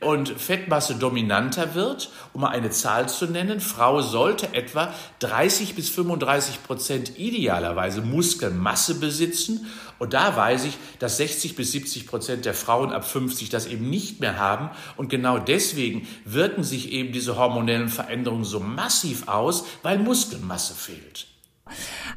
und 0.00 0.28
Fettmasse 0.30 0.94
dominanter 0.94 1.74
wird, 1.74 2.10
um 2.32 2.40
mal 2.40 2.48
eine 2.48 2.70
Zahl 2.70 3.08
zu 3.08 3.26
nennen, 3.26 3.60
Frau 3.60 4.00
sollte 4.00 4.54
etwa 4.54 4.92
30 5.18 5.74
bis 5.74 5.90
35 5.90 6.62
Prozent 6.62 7.18
idealerweise 7.18 8.00
Muskelmasse 8.00 8.98
besitzen. 8.98 9.66
Und 9.98 10.14
da 10.14 10.34
weiß 10.34 10.64
ich, 10.64 10.78
dass 10.98 11.18
60 11.18 11.54
bis 11.54 11.72
70 11.72 12.06
Prozent 12.06 12.46
der 12.46 12.54
Frauen 12.54 12.92
ab 12.92 13.04
50 13.04 13.50
das 13.50 13.66
eben 13.66 13.90
nicht 13.90 14.20
mehr 14.20 14.38
haben. 14.38 14.70
Und 14.96 15.10
genau 15.10 15.38
deswegen 15.38 16.08
wirken 16.24 16.64
sich 16.64 16.92
eben 16.92 17.12
diese 17.12 17.36
hormonellen 17.36 17.90
Veränderungen 17.90 18.44
so 18.44 18.60
massiv 18.60 19.28
aus, 19.28 19.64
weil 19.82 19.98
Muskelmasse 19.98 20.74
fehlt. 20.74 21.29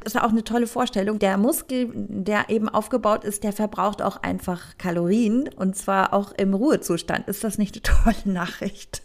Das 0.04 0.16
ist 0.16 0.22
auch 0.22 0.30
eine 0.30 0.44
tolle 0.44 0.68
Vorstellung. 0.68 1.20
Der 1.20 1.38
Muskel, 1.38 1.90
der 1.94 2.50
eben 2.50 2.70
aufgebaut 2.70 3.24
ist, 3.24 3.44
der 3.44 3.54
verbraucht 3.54 4.02
auch 4.02 4.18
einfach 4.18 4.78
Kalorien 4.78 5.50
und 5.56 5.76
zwar 5.76 6.14
auch 6.14 6.32
im 6.34 6.54
Ruhezustand. 6.54 7.28
Ist 7.28 7.44
das 7.44 7.58
nicht 7.58 7.76
eine 7.76 7.82
tolle 8.14 8.34
Nachricht? 8.34 9.02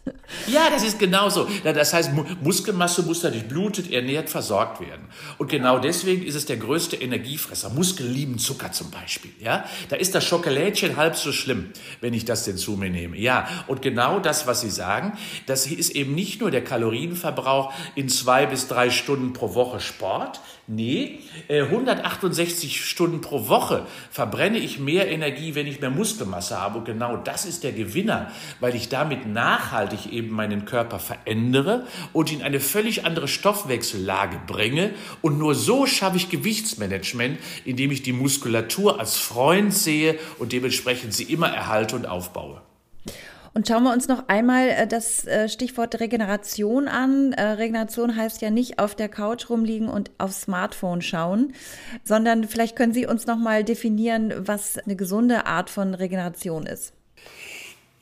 Ja, 0.46 0.70
das 0.70 0.84
ist 0.84 0.98
genauso. 0.98 1.48
Das 1.64 1.92
heißt, 1.92 2.10
Muskelmasse 2.42 3.02
muss 3.02 3.20
dadurch 3.20 3.48
blutet, 3.48 3.90
ernährt, 3.90 4.28
versorgt 4.28 4.80
werden. 4.80 5.08
Und 5.38 5.48
genau 5.48 5.78
deswegen 5.78 6.24
ist 6.24 6.34
es 6.34 6.46
der 6.46 6.56
größte 6.56 6.96
Energiefresser. 6.96 7.70
Muskel 7.70 8.06
lieben 8.06 8.38
Zucker 8.38 8.72
zum 8.72 8.90
Beispiel. 8.90 9.32
Ja, 9.40 9.64
da 9.88 9.96
ist 9.96 10.14
das 10.14 10.24
Schokolädchen 10.24 10.96
halb 10.96 11.16
so 11.16 11.32
schlimm, 11.32 11.70
wenn 12.00 12.14
ich 12.14 12.24
das 12.24 12.44
denn 12.44 12.56
zu 12.56 12.72
mir 12.72 12.90
nehme. 12.90 13.16
Ja, 13.16 13.48
und 13.66 13.82
genau 13.82 14.18
das, 14.20 14.46
was 14.46 14.60
Sie 14.60 14.70
sagen, 14.70 15.16
das 15.46 15.66
ist 15.66 15.90
eben 15.90 16.14
nicht 16.14 16.40
nur 16.40 16.50
der 16.50 16.64
Kalorienverbrauch 16.64 17.72
in 17.94 18.08
zwei 18.08 18.46
bis 18.46 18.68
drei 18.68 18.90
Stunden 18.90 19.32
pro 19.32 19.54
Woche 19.54 19.80
Sport. 19.80 20.37
Nee, 20.70 21.20
168 21.48 22.70
äh, 22.70 22.78
Stunden 22.78 23.22
pro 23.22 23.48
Woche 23.48 23.86
verbrenne 24.10 24.58
ich 24.58 24.78
mehr 24.78 25.08
Energie, 25.08 25.54
wenn 25.54 25.66
ich 25.66 25.80
mehr 25.80 25.88
Muskelmasse 25.88 26.60
habe. 26.60 26.78
Und 26.78 26.84
genau 26.84 27.16
das 27.16 27.46
ist 27.46 27.64
der 27.64 27.72
Gewinner, 27.72 28.30
weil 28.60 28.74
ich 28.74 28.90
damit 28.90 29.26
nachhaltig 29.26 30.12
eben 30.12 30.30
meinen 30.30 30.66
Körper 30.66 30.98
verändere 30.98 31.86
und 32.12 32.30
in 32.30 32.42
eine 32.42 32.60
völlig 32.60 33.06
andere 33.06 33.28
Stoffwechsellage 33.28 34.40
bringe. 34.46 34.90
Und 35.22 35.38
nur 35.38 35.54
so 35.54 35.86
schaffe 35.86 36.18
ich 36.18 36.28
Gewichtsmanagement, 36.28 37.38
indem 37.64 37.90
ich 37.90 38.02
die 38.02 38.12
Muskulatur 38.12 39.00
als 39.00 39.16
Freund 39.16 39.72
sehe 39.72 40.18
und 40.38 40.52
dementsprechend 40.52 41.14
sie 41.14 41.24
immer 41.24 41.48
erhalte 41.48 41.96
und 41.96 42.04
aufbaue. 42.04 42.60
Und 43.58 43.66
schauen 43.66 43.82
wir 43.82 43.92
uns 43.92 44.06
noch 44.06 44.28
einmal 44.28 44.68
äh, 44.68 44.86
das 44.86 45.26
äh, 45.26 45.48
Stichwort 45.48 45.98
Regeneration 45.98 46.86
an. 46.86 47.32
Äh, 47.32 47.42
Regeneration 47.42 48.14
heißt 48.14 48.40
ja 48.40 48.50
nicht 48.50 48.78
auf 48.78 48.94
der 48.94 49.08
Couch 49.08 49.50
rumliegen 49.50 49.88
und 49.88 50.12
aufs 50.16 50.42
Smartphone 50.42 51.02
schauen, 51.02 51.54
sondern 52.04 52.44
vielleicht 52.44 52.76
können 52.76 52.92
Sie 52.92 53.04
uns 53.04 53.26
noch 53.26 53.36
mal 53.36 53.64
definieren, 53.64 54.32
was 54.46 54.78
eine 54.78 54.94
gesunde 54.94 55.46
Art 55.46 55.70
von 55.70 55.94
Regeneration 55.94 56.66
ist. 56.66 56.92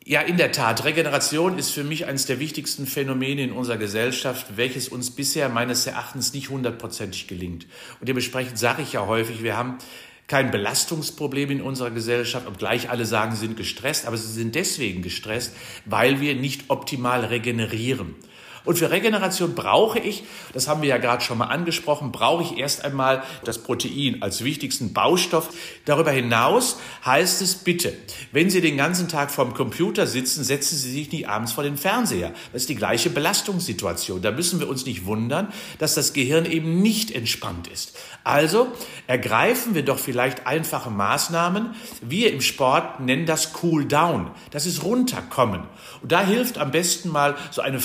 Ja, 0.05 0.21
in 0.21 0.37
der 0.37 0.53
Tat. 0.53 0.85
Regeneration 0.85 1.57
ist 1.59 1.71
für 1.71 1.85
mich 1.85 2.05
eines 2.05 2.27
der 2.27 2.38
wichtigsten 2.38 2.87
Phänomene 2.87 3.40
in 3.40 3.53
unserer 3.53 3.79
Gesellschaft, 3.79 4.59
welches 4.59 4.90
uns 4.90 5.11
bisher 5.11 5.49
meines 5.49 5.87
Erachtens 5.87 6.35
nicht 6.35 6.51
hundertprozentig 6.51 7.29
gelingt. 7.29 7.66
Und 7.99 8.11
dementsprechend 8.11 8.59
sage 8.59 8.83
ich 8.83 8.92
ja 8.92 9.07
häufig, 9.07 9.42
wir 9.42 9.57
haben 9.57 9.79
kein 10.27 10.51
Belastungsproblem 10.51 11.51
in 11.51 11.62
unserer 11.62 11.91
Gesellschaft, 11.91 12.47
obgleich 12.47 12.91
alle 12.91 13.05
sagen, 13.05 13.33
sie 13.33 13.47
sind 13.47 13.57
gestresst, 13.57 14.07
aber 14.07 14.17
sie 14.17 14.33
sind 14.33 14.55
deswegen 14.55 15.03
gestresst, 15.03 15.55
weil 15.85 16.21
wir 16.21 16.35
nicht 16.35 16.65
optimal 16.69 17.25
regenerieren. 17.25 18.17
Und 18.66 18.79
für 18.79 18.90
Regeneration 18.90 19.55
brauche 19.55 19.98
ich, 19.98 20.24
das 20.52 20.68
haben 20.68 20.83
wir 20.83 20.88
ja 20.88 20.98
gerade 20.98 21.22
schon 21.22 21.38
mal 21.38 21.46
angesprochen, 21.46 22.12
brauche 22.12 22.42
ich 22.42 22.59
erst 22.59 22.85
einmal 22.85 23.22
das 23.44 23.59
Protein 23.59 24.22
als 24.22 24.44
wichtigsten 24.44 24.92
Baustoff. 24.92 25.50
Darüber 25.85 26.11
hinaus 26.11 26.79
heißt 27.05 27.40
es 27.42 27.55
bitte, 27.55 27.94
wenn 28.33 28.50
Sie 28.50 28.61
den 28.61 28.76
ganzen 28.76 29.09
Tag 29.09 29.31
vorm 29.31 29.55
Computer 29.55 30.07
sitzen, 30.07 30.44
setzen 30.44 30.76
Sie 30.76 30.90
sich 30.90 31.11
nicht 31.12 31.29
abends 31.29 31.52
vor 31.52 31.64
den 31.64 31.76
Fernseher. 31.76 32.33
Das 32.52 32.62
ist 32.62 32.68
die 32.68 32.74
gleiche 32.74 33.09
Belastungssituation. 33.09 34.20
Da 34.20 34.33
müssen 34.33 34.61
wir 34.61 34.68
uns 34.68 34.85
nicht 34.85 35.07
wundern, 35.07 35.52
dass 35.79 35.94
das 35.94 36.12
Gehirn 36.12 36.44
eben 36.44 36.83
nicht 36.83 37.12
entspannt 37.12 37.68
ist. 37.68 37.96
Also 38.24 38.72
ergreifen 39.07 39.76
wir 39.76 39.85
doch 39.85 40.00
vielleicht 40.00 40.48
einfache 40.48 40.90
Maßnahmen. 40.90 41.76
Wir 42.02 42.33
im 42.33 42.40
Sport 42.40 42.98
nennen 42.98 43.26
das 43.26 43.52
Cool 43.62 43.85
Down. 43.85 44.33
Das 44.50 44.66
ist 44.66 44.83
runterkommen. 44.83 45.62
Und 46.02 46.11
da 46.11 46.22
hilft 46.24 46.59
am 46.59 46.72
besten 46.72 47.11
mal 47.11 47.37
so 47.52 47.62
eine 47.62 47.79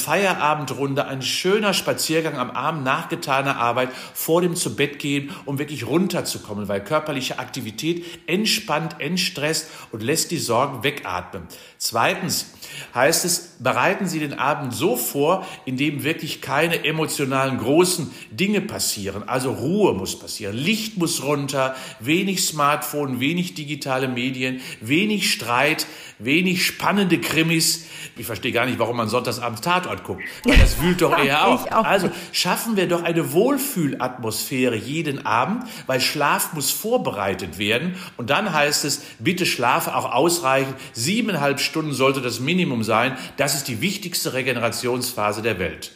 Feierabendrunde, 0.71 1.07
ein 1.07 1.21
schöner 1.21 1.73
Spaziergang 1.73 2.37
am 2.37 2.51
Abend 2.51 2.83
nach 2.83 3.09
getaner 3.09 3.57
Arbeit 3.57 3.89
vor 4.13 4.41
dem 4.41 4.55
zu 4.55 4.75
Bett 4.75 4.99
gehen, 4.99 5.31
um 5.45 5.59
wirklich 5.59 5.85
runterzukommen, 5.85 6.67
weil 6.67 6.83
körperliche 6.83 7.39
Aktivität 7.39 8.05
entspannt, 8.27 8.95
entstresst 8.99 9.69
und 9.91 10.01
lässt 10.01 10.31
die 10.31 10.37
Sorgen 10.37 10.83
wegatmen. 10.83 11.43
Zweitens 11.77 12.53
heißt 12.95 13.25
es, 13.25 13.55
bereiten 13.59 14.07
Sie 14.07 14.19
den 14.19 14.33
Abend 14.33 14.73
so 14.73 14.95
vor, 14.95 15.45
in 15.65 15.77
dem 15.77 16.03
wirklich 16.03 16.41
keine 16.41 16.85
emotionalen 16.85 17.57
großen 17.57 18.11
Dinge 18.31 18.61
passieren. 18.61 19.27
Also 19.27 19.51
Ruhe 19.51 19.93
muss 19.93 20.17
passieren, 20.17 20.55
Licht 20.55 20.97
muss 20.97 21.23
runter, 21.23 21.75
wenig 21.99 22.45
Smartphone, 22.45 23.19
wenig 23.19 23.55
digitale 23.55 24.07
Medien, 24.07 24.61
wenig 24.79 25.31
Streit, 25.31 25.85
wenig 26.19 26.65
spannende 26.65 27.19
Krimis. 27.19 27.87
Ich 28.15 28.25
verstehe 28.25 28.51
gar 28.51 28.65
nicht, 28.65 28.79
warum 28.79 28.97
man 28.97 29.09
sonntagsabends 29.09 29.61
Tatort 29.61 30.03
guckt, 30.03 30.21
weil 30.45 30.60
das 30.61 30.81
wühlt 30.81 31.01
doch 31.01 31.17
eher 31.17 31.47
auf. 31.47 31.71
auch. 31.71 31.83
Also 31.83 32.09
schaffen 32.31 32.77
wir 32.77 32.87
doch 32.87 33.03
eine 33.03 33.33
Wohlfühlatmosphäre 33.33 34.75
jeden 34.75 35.25
Abend, 35.25 35.63
weil 35.87 35.99
Schlaf 36.01 36.53
muss 36.53 36.71
vorbereitet 36.71 37.57
werden. 37.57 37.95
Und 38.17 38.29
dann 38.29 38.53
heißt 38.53 38.85
es, 38.85 39.01
bitte 39.19 39.45
schlafe 39.45 39.95
auch 39.95 40.11
ausreichend. 40.11 40.75
Siebeneinhalb 40.93 41.59
Stunden 41.59 41.93
sollte 41.93 42.21
das 42.21 42.39
Minimum 42.39 42.83
sein. 42.83 43.17
Das 43.37 43.55
ist 43.55 43.67
die 43.67 43.81
wichtigste 43.81 44.33
Regenerationsphase 44.33 45.41
der 45.41 45.59
Welt. 45.59 45.91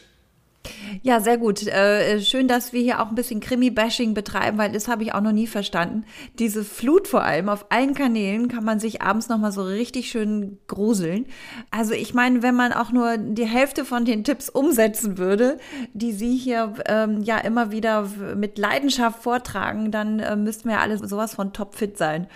Ja, 1.02 1.20
sehr 1.20 1.38
gut. 1.38 1.66
Äh, 1.68 2.22
schön, 2.22 2.48
dass 2.48 2.74
wir 2.74 2.82
hier 2.82 3.02
auch 3.02 3.10
ein 3.10 3.16
bisschen 3.16 3.40
Krimi-Bashing 3.40 4.14
betreiben, 4.14 4.58
weil 4.58 4.72
das 4.72 4.88
habe 4.88 5.04
ich 5.04 5.14
auch 5.14 5.22
noch 5.22 5.32
nie 5.32 5.48
verstanden. 5.48 6.06
Diese 6.40 6.64
Flut 6.64 7.08
vor 7.08 7.24
allem 7.24 7.50
auf 7.50 7.68
allen 7.70 7.94
Kanälen 7.94 8.48
kann 8.48 8.64
man 8.64 8.80
sich 8.80 9.02
abends 9.02 9.30
noch 9.30 9.38
mal 9.38 9.52
so 9.52 9.64
richtig 9.64 10.10
schön 10.10 10.58
gruseln. 10.68 11.26
Also 11.72 11.94
ich 11.94 12.14
meine, 12.14 12.42
wenn 12.42 12.56
man 12.56 12.74
auch 12.74 12.92
nur 12.92 13.18
die 13.18 13.46
Hälfte 13.46 13.86
von 13.86 14.06
den 14.06 14.24
Tipps 14.24 14.50
umsetzen 14.50 15.18
würde, 15.18 15.58
die 15.94 16.12
Sie 16.12 16.36
hier 16.36 16.74
ähm, 16.88 17.24
ja 17.24 17.38
immer 17.38 17.72
wieder 17.72 18.08
mit 18.36 18.58
Leidenschaft 18.58 19.24
vortragen, 19.24 19.92
dann 19.92 20.20
äh, 20.20 20.36
müssten 20.36 20.70
wir 20.70 20.80
alle 20.80 20.98
sowas 20.98 21.36
von 21.36 21.54
topfit 21.54 21.98
sein. 21.98 22.28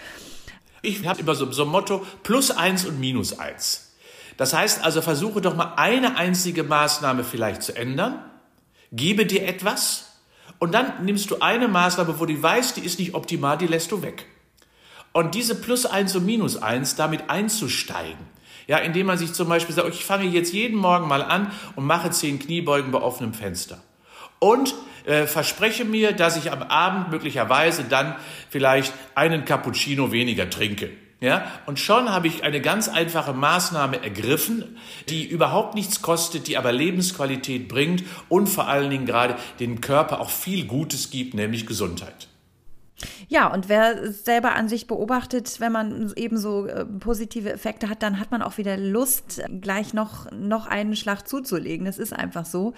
Ich 0.82 1.06
habe 1.06 1.20
immer 1.20 1.36
so, 1.36 1.52
so 1.52 1.64
ein 1.64 1.70
Motto, 1.70 2.06
plus 2.24 2.52
eins 2.52 2.86
und 2.86 3.00
minus 3.00 3.38
eins. 3.38 3.89
Das 4.40 4.54
heißt 4.54 4.86
also, 4.86 5.02
versuche 5.02 5.42
doch 5.42 5.54
mal 5.54 5.74
eine 5.76 6.16
einzige 6.16 6.64
Maßnahme 6.64 7.26
vielleicht 7.26 7.62
zu 7.62 7.76
ändern, 7.76 8.24
gebe 8.90 9.26
dir 9.26 9.46
etwas 9.46 10.14
und 10.60 10.74
dann 10.74 11.04
nimmst 11.04 11.30
du 11.30 11.42
eine 11.42 11.68
Maßnahme, 11.68 12.22
wo 12.22 12.26
du 12.26 12.42
weißt, 12.42 12.78
die 12.78 12.86
ist 12.86 13.00
nicht 13.00 13.16
optimal, 13.16 13.58
die 13.58 13.68
lässt 13.68 13.92
du 13.92 14.02
weg. 14.02 14.28
Und 15.12 15.36
diese 15.36 15.56
Plus 15.56 15.86
eins 15.86 16.16
und 16.16 16.26
Minus 16.26 16.56
eins 16.56 16.96
damit 16.96 17.30
einzusteigen, 17.30 18.26
ja, 18.66 18.78
indem 18.78 19.08
man 19.08 19.18
sich 19.18 19.34
zum 19.34 19.50
Beispiel 19.50 19.76
sagt, 19.76 19.90
ich 19.90 20.06
fange 20.06 20.24
jetzt 20.24 20.54
jeden 20.54 20.78
Morgen 20.78 21.10
mal 21.10 21.22
an 21.22 21.52
und 21.76 21.84
mache 21.84 22.10
zehn 22.12 22.40
Kniebeugen 22.40 22.94
bei 22.94 23.02
offenem 23.02 23.34
Fenster. 23.34 23.84
Und 24.40 24.74
äh, 25.06 25.28
verspreche 25.28 25.84
mir, 25.84 26.14
dass 26.14 26.38
ich 26.38 26.50
am 26.54 26.64
Abend 26.64 27.12
möglicherweise 27.12 27.84
dann 27.84 28.16
vielleicht 28.50 28.94
einen 29.16 29.44
Cappuccino 29.44 30.14
weniger 30.14 30.50
trinke. 30.50 30.92
Ja, 31.22 31.52
und 31.66 31.80
schon 31.80 32.10
habe 32.10 32.28
ich 32.28 32.44
eine 32.44 32.62
ganz 32.62 32.88
einfache 32.88 33.34
Maßnahme 33.34 34.02
ergriffen, 34.02 34.78
die 35.10 35.28
überhaupt 35.28 35.76
nichts 35.76 36.02
kostet, 36.02 36.48
die 36.48 36.58
aber 36.58 36.72
Lebensqualität 36.72 37.68
bringt 37.68 38.04
und 38.30 38.48
vor 38.48 38.70
allen 38.70 38.90
Dingen 38.90 39.06
gerade 39.06 39.36
dem 39.60 39.82
Körper 39.82 40.22
auch 40.22 40.30
viel 40.30 40.66
Gutes 40.66 41.10
gibt, 41.10 41.34
nämlich 41.34 41.66
Gesundheit. 41.66 42.29
Ja, 43.28 43.52
und 43.54 43.70
wer 43.70 44.12
selber 44.12 44.54
an 44.54 44.68
sich 44.68 44.88
beobachtet, 44.88 45.60
wenn 45.60 45.72
man 45.72 46.14
eben 46.16 46.38
so 46.38 46.66
äh, 46.66 46.86
positive 46.86 47.52
Effekte 47.52 47.90
hat, 47.90 48.04
dann 48.04 48.20
hat 48.20 48.32
man 48.32 48.42
auch 48.42 48.58
wieder 48.58 48.78
Lust, 48.78 49.42
gleich 49.62 49.94
noch, 49.94 50.32
noch 50.32 50.68
einen 50.68 50.96
Schlag 50.96 51.28
zuzulegen. 51.28 51.86
Das 51.86 51.98
ist 51.98 52.14
einfach 52.14 52.46
so. 52.46 52.74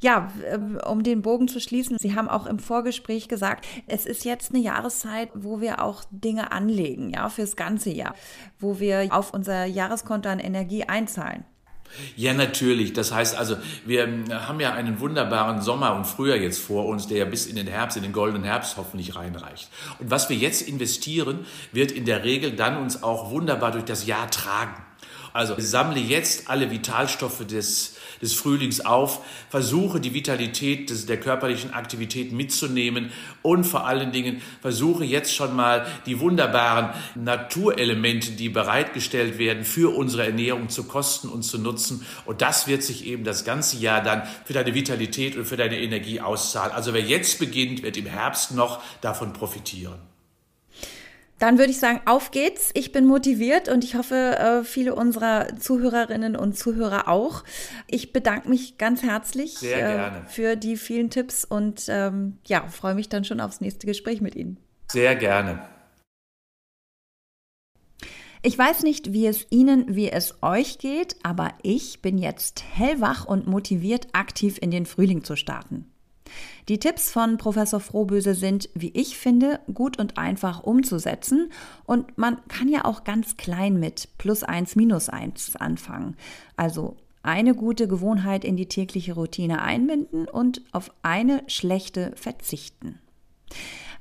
Ja, 0.00 0.32
äh, 0.50 0.58
um 0.86 1.02
den 1.02 1.22
Bogen 1.22 1.48
zu 1.48 1.60
schließen, 1.60 1.96
Sie 1.98 2.14
haben 2.14 2.28
auch 2.28 2.46
im 2.46 2.58
Vorgespräch 2.58 3.28
gesagt, 3.28 3.66
es 3.86 4.06
ist 4.06 4.24
jetzt 4.24 4.54
eine 4.54 4.62
Jahreszeit, 4.62 5.30
wo 5.34 5.60
wir 5.60 5.82
auch 5.82 6.04
Dinge 6.10 6.52
anlegen, 6.52 7.10
ja, 7.10 7.28
fürs 7.28 7.56
ganze 7.56 7.90
Jahr, 7.90 8.14
wo 8.58 8.80
wir 8.80 9.08
auf 9.10 9.34
unser 9.34 9.64
Jahreskonto 9.64 10.28
an 10.28 10.38
Energie 10.38 10.84
einzahlen. 10.84 11.44
Ja, 12.16 12.34
natürlich. 12.34 12.92
Das 12.92 13.12
heißt 13.12 13.36
also, 13.36 13.56
wir 13.84 14.04
ähm, 14.04 14.24
haben 14.30 14.60
ja 14.60 14.72
einen 14.72 15.00
wunderbaren 15.00 15.62
Sommer 15.62 15.94
und 15.94 16.06
Frühjahr 16.06 16.38
jetzt 16.38 16.60
vor 16.60 16.86
uns, 16.86 17.06
der 17.06 17.18
ja 17.18 17.24
bis 17.24 17.46
in 17.46 17.56
den 17.56 17.66
Herbst, 17.66 17.96
in 17.96 18.02
den 18.02 18.12
goldenen 18.12 18.44
Herbst 18.44 18.76
hoffentlich 18.76 19.16
reinreicht. 19.16 19.68
Und 19.98 20.10
was 20.10 20.28
wir 20.28 20.36
jetzt 20.36 20.62
investieren, 20.62 21.46
wird 21.72 21.92
in 21.92 22.04
der 22.04 22.24
Regel 22.24 22.52
dann 22.52 22.78
uns 22.78 23.02
auch 23.02 23.30
wunderbar 23.30 23.72
durch 23.72 23.84
das 23.84 24.06
Jahr 24.06 24.30
tragen. 24.30 24.74
Also 25.32 25.54
sammle 25.58 26.00
jetzt 26.00 26.48
alle 26.48 26.70
Vitalstoffe 26.70 27.46
des 27.46 27.97
des 28.20 28.34
Frühlings 28.34 28.80
auf, 28.80 29.24
versuche 29.50 30.00
die 30.00 30.14
Vitalität 30.14 30.90
des, 30.90 31.06
der 31.06 31.18
körperlichen 31.18 31.72
Aktivität 31.72 32.32
mitzunehmen 32.32 33.10
und 33.42 33.64
vor 33.64 33.86
allen 33.86 34.12
Dingen 34.12 34.42
versuche 34.60 35.04
jetzt 35.04 35.34
schon 35.34 35.54
mal 35.54 35.86
die 36.06 36.20
wunderbaren 36.20 36.90
Naturelemente, 37.14 38.32
die 38.32 38.48
bereitgestellt 38.48 39.38
werden, 39.38 39.64
für 39.64 39.94
unsere 39.94 40.26
Ernährung 40.26 40.68
zu 40.68 40.84
kosten 40.84 41.28
und 41.28 41.42
zu 41.42 41.58
nutzen. 41.58 42.04
Und 42.24 42.42
das 42.42 42.66
wird 42.66 42.82
sich 42.82 43.06
eben 43.06 43.24
das 43.24 43.44
ganze 43.44 43.78
Jahr 43.78 44.02
dann 44.02 44.22
für 44.44 44.52
deine 44.52 44.74
Vitalität 44.74 45.36
und 45.36 45.44
für 45.44 45.56
deine 45.56 45.80
Energie 45.80 46.20
auszahlen. 46.20 46.72
Also 46.72 46.94
wer 46.94 47.02
jetzt 47.02 47.38
beginnt, 47.38 47.82
wird 47.82 47.96
im 47.96 48.06
Herbst 48.06 48.54
noch 48.54 48.82
davon 49.00 49.32
profitieren. 49.32 49.98
Dann 51.38 51.58
würde 51.58 51.70
ich 51.70 51.78
sagen, 51.78 52.00
auf 52.04 52.30
geht's. 52.30 52.70
Ich 52.74 52.90
bin 52.90 53.06
motiviert 53.06 53.68
und 53.68 53.84
ich 53.84 53.94
hoffe, 53.94 54.14
äh, 54.38 54.64
viele 54.64 54.94
unserer 54.94 55.56
Zuhörerinnen 55.58 56.34
und 56.36 56.58
Zuhörer 56.58 57.08
auch. 57.08 57.44
Ich 57.86 58.12
bedanke 58.12 58.48
mich 58.48 58.76
ganz 58.76 59.02
herzlich 59.02 59.62
äh, 59.62 60.10
für 60.26 60.56
die 60.56 60.76
vielen 60.76 61.10
Tipps 61.10 61.44
und 61.44 61.84
ähm, 61.88 62.38
ja, 62.46 62.66
freue 62.66 62.94
mich 62.94 63.08
dann 63.08 63.24
schon 63.24 63.40
aufs 63.40 63.60
nächste 63.60 63.86
Gespräch 63.86 64.20
mit 64.20 64.34
Ihnen. 64.34 64.58
Sehr 64.90 65.14
gerne. 65.14 65.60
Ich 68.42 68.56
weiß 68.56 68.82
nicht, 68.82 69.12
wie 69.12 69.26
es 69.26 69.46
Ihnen, 69.50 69.96
wie 69.96 70.10
es 70.10 70.42
euch 70.42 70.78
geht, 70.78 71.16
aber 71.22 71.50
ich 71.62 72.02
bin 72.02 72.18
jetzt 72.18 72.62
hellwach 72.72 73.24
und 73.24 73.46
motiviert, 73.46 74.08
aktiv 74.12 74.58
in 74.60 74.70
den 74.70 74.86
Frühling 74.86 75.24
zu 75.24 75.34
starten. 75.36 75.86
Die 76.68 76.78
Tipps 76.78 77.10
von 77.10 77.38
Professor 77.38 77.80
Frohböse 77.80 78.34
sind, 78.34 78.68
wie 78.74 78.90
ich 78.94 79.18
finde, 79.18 79.60
gut 79.72 79.98
und 79.98 80.18
einfach 80.18 80.62
umzusetzen 80.62 81.50
und 81.84 82.18
man 82.18 82.38
kann 82.48 82.68
ja 82.68 82.84
auch 82.84 83.04
ganz 83.04 83.36
klein 83.36 83.78
mit 83.78 84.08
plus 84.18 84.42
eins 84.42 84.76
minus 84.76 85.08
eins 85.08 85.56
anfangen. 85.56 86.16
Also 86.56 86.96
eine 87.22 87.54
gute 87.54 87.88
Gewohnheit 87.88 88.44
in 88.44 88.56
die 88.56 88.66
tägliche 88.66 89.14
Routine 89.14 89.62
einbinden 89.62 90.26
und 90.26 90.62
auf 90.72 90.92
eine 91.02 91.42
schlechte 91.46 92.12
verzichten. 92.16 93.00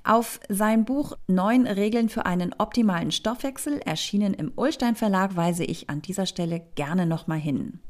Auf 0.03 0.39
sein 0.47 0.85
Buch 0.85 1.17
Neun 1.27 1.67
Regeln 1.67 2.07
für 2.07 2.25
einen 2.25 2.55
optimalen 2.57 3.11
Stoffwechsel, 3.11 3.79
erschienen 3.79 4.33
im 4.33 4.53
Ullstein 4.55 4.95
Verlag, 4.95 5.35
weise 5.35 5.65
ich 5.65 5.89
an 5.89 6.01
dieser 6.01 6.25
Stelle 6.25 6.61
gerne 6.75 7.05
nochmal 7.05 7.39
hin. 7.39 7.81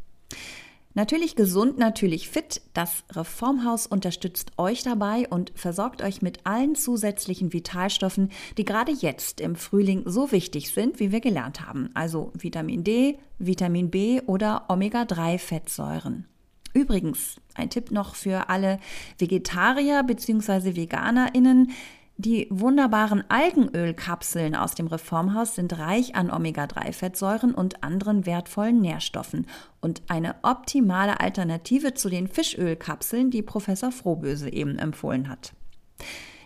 Natürlich 0.97 1.35
gesund, 1.35 1.77
natürlich 1.77 2.27
fit. 2.27 2.59
Das 2.73 3.03
Reformhaus 3.11 3.85
unterstützt 3.85 4.53
euch 4.57 4.81
dabei 4.81 5.27
und 5.29 5.51
versorgt 5.53 6.01
euch 6.01 6.23
mit 6.23 6.39
allen 6.47 6.73
zusätzlichen 6.73 7.53
Vitalstoffen, 7.53 8.31
die 8.57 8.65
gerade 8.65 8.91
jetzt 8.91 9.39
im 9.39 9.55
Frühling 9.55 10.01
so 10.07 10.31
wichtig 10.31 10.71
sind, 10.71 10.99
wie 10.99 11.11
wir 11.11 11.19
gelernt 11.19 11.61
haben. 11.61 11.91
Also 11.93 12.31
Vitamin 12.33 12.83
D, 12.83 13.19
Vitamin 13.37 13.91
B 13.91 14.21
oder 14.25 14.65
Omega-3-Fettsäuren. 14.69 16.25
Übrigens, 16.73 17.35
ein 17.53 17.69
Tipp 17.69 17.91
noch 17.91 18.15
für 18.15 18.49
alle 18.49 18.79
Vegetarier 19.19 20.01
bzw. 20.01 20.75
VeganerInnen. 20.75 21.73
Die 22.19 22.47
wunderbaren 22.49 23.23
Algenölkapseln 23.29 24.55
aus 24.55 24.73
dem 24.73 24.87
Reformhaus 24.87 25.53
sind 25.53 25.77
reich 25.77 26.15
an 26.15 26.31
Omega-3-Fettsäuren 26.31 27.53
und 27.53 27.83
anderen 27.83 28.25
wertvollen 28.25 28.81
Nährstoffen 28.81 29.45
und 29.81 30.01
eine 30.07 30.33
optimale 30.41 31.19
Alternative 31.19 31.93
zu 31.93 32.09
den 32.09 32.27
Fischölkapseln, 32.27 33.29
die 33.29 33.43
Professor 33.43 33.91
Frohböse 33.91 34.51
eben 34.51 34.79
empfohlen 34.79 35.29
hat. 35.29 35.53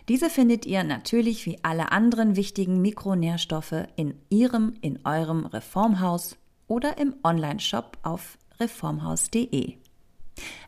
Diese 0.08 0.28
findet 0.28 0.66
ihr 0.66 0.84
natürlich 0.84 1.46
wie 1.46 1.58
alle 1.62 1.90
anderen 1.90 2.36
wichtigen 2.36 2.82
Mikronährstoffe 2.82 3.86
in 3.96 4.14
Ihrem, 4.28 4.74
in 4.82 4.98
eurem 5.06 5.46
Reformhaus 5.46 6.36
oder 6.66 6.98
im 6.98 7.14
Onlineshop 7.22 7.96
auf 8.02 8.36
reformhaus.de. 8.60 9.76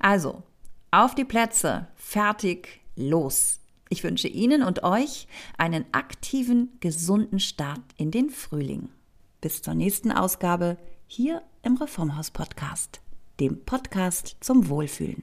Also, 0.01 0.43
auf 0.90 1.14
die 1.14 1.25
Plätze, 1.27 1.88
fertig, 1.95 2.81
los. 2.97 3.61
Ich 3.95 4.03
wünsche 4.03 4.27
Ihnen 4.27 4.65
und 4.65 4.83
euch 4.83 5.29
einen 5.57 5.85
aktiven, 5.93 6.77
gesunden 6.81 7.39
Start 7.39 7.81
in 7.97 8.11
den 8.11 8.29
Frühling. 8.29 8.89
Bis 9.41 9.63
zur 9.63 9.75
nächsten 9.75 10.11
Ausgabe 10.11 10.79
hier 11.07 11.43
im 11.63 11.77
Reformhaus 11.77 12.33
Podcast, 12.33 13.01
dem 13.39 13.65
Podcast 13.65 14.37
zum 14.41 14.69
Wohlfühlen. 14.69 15.23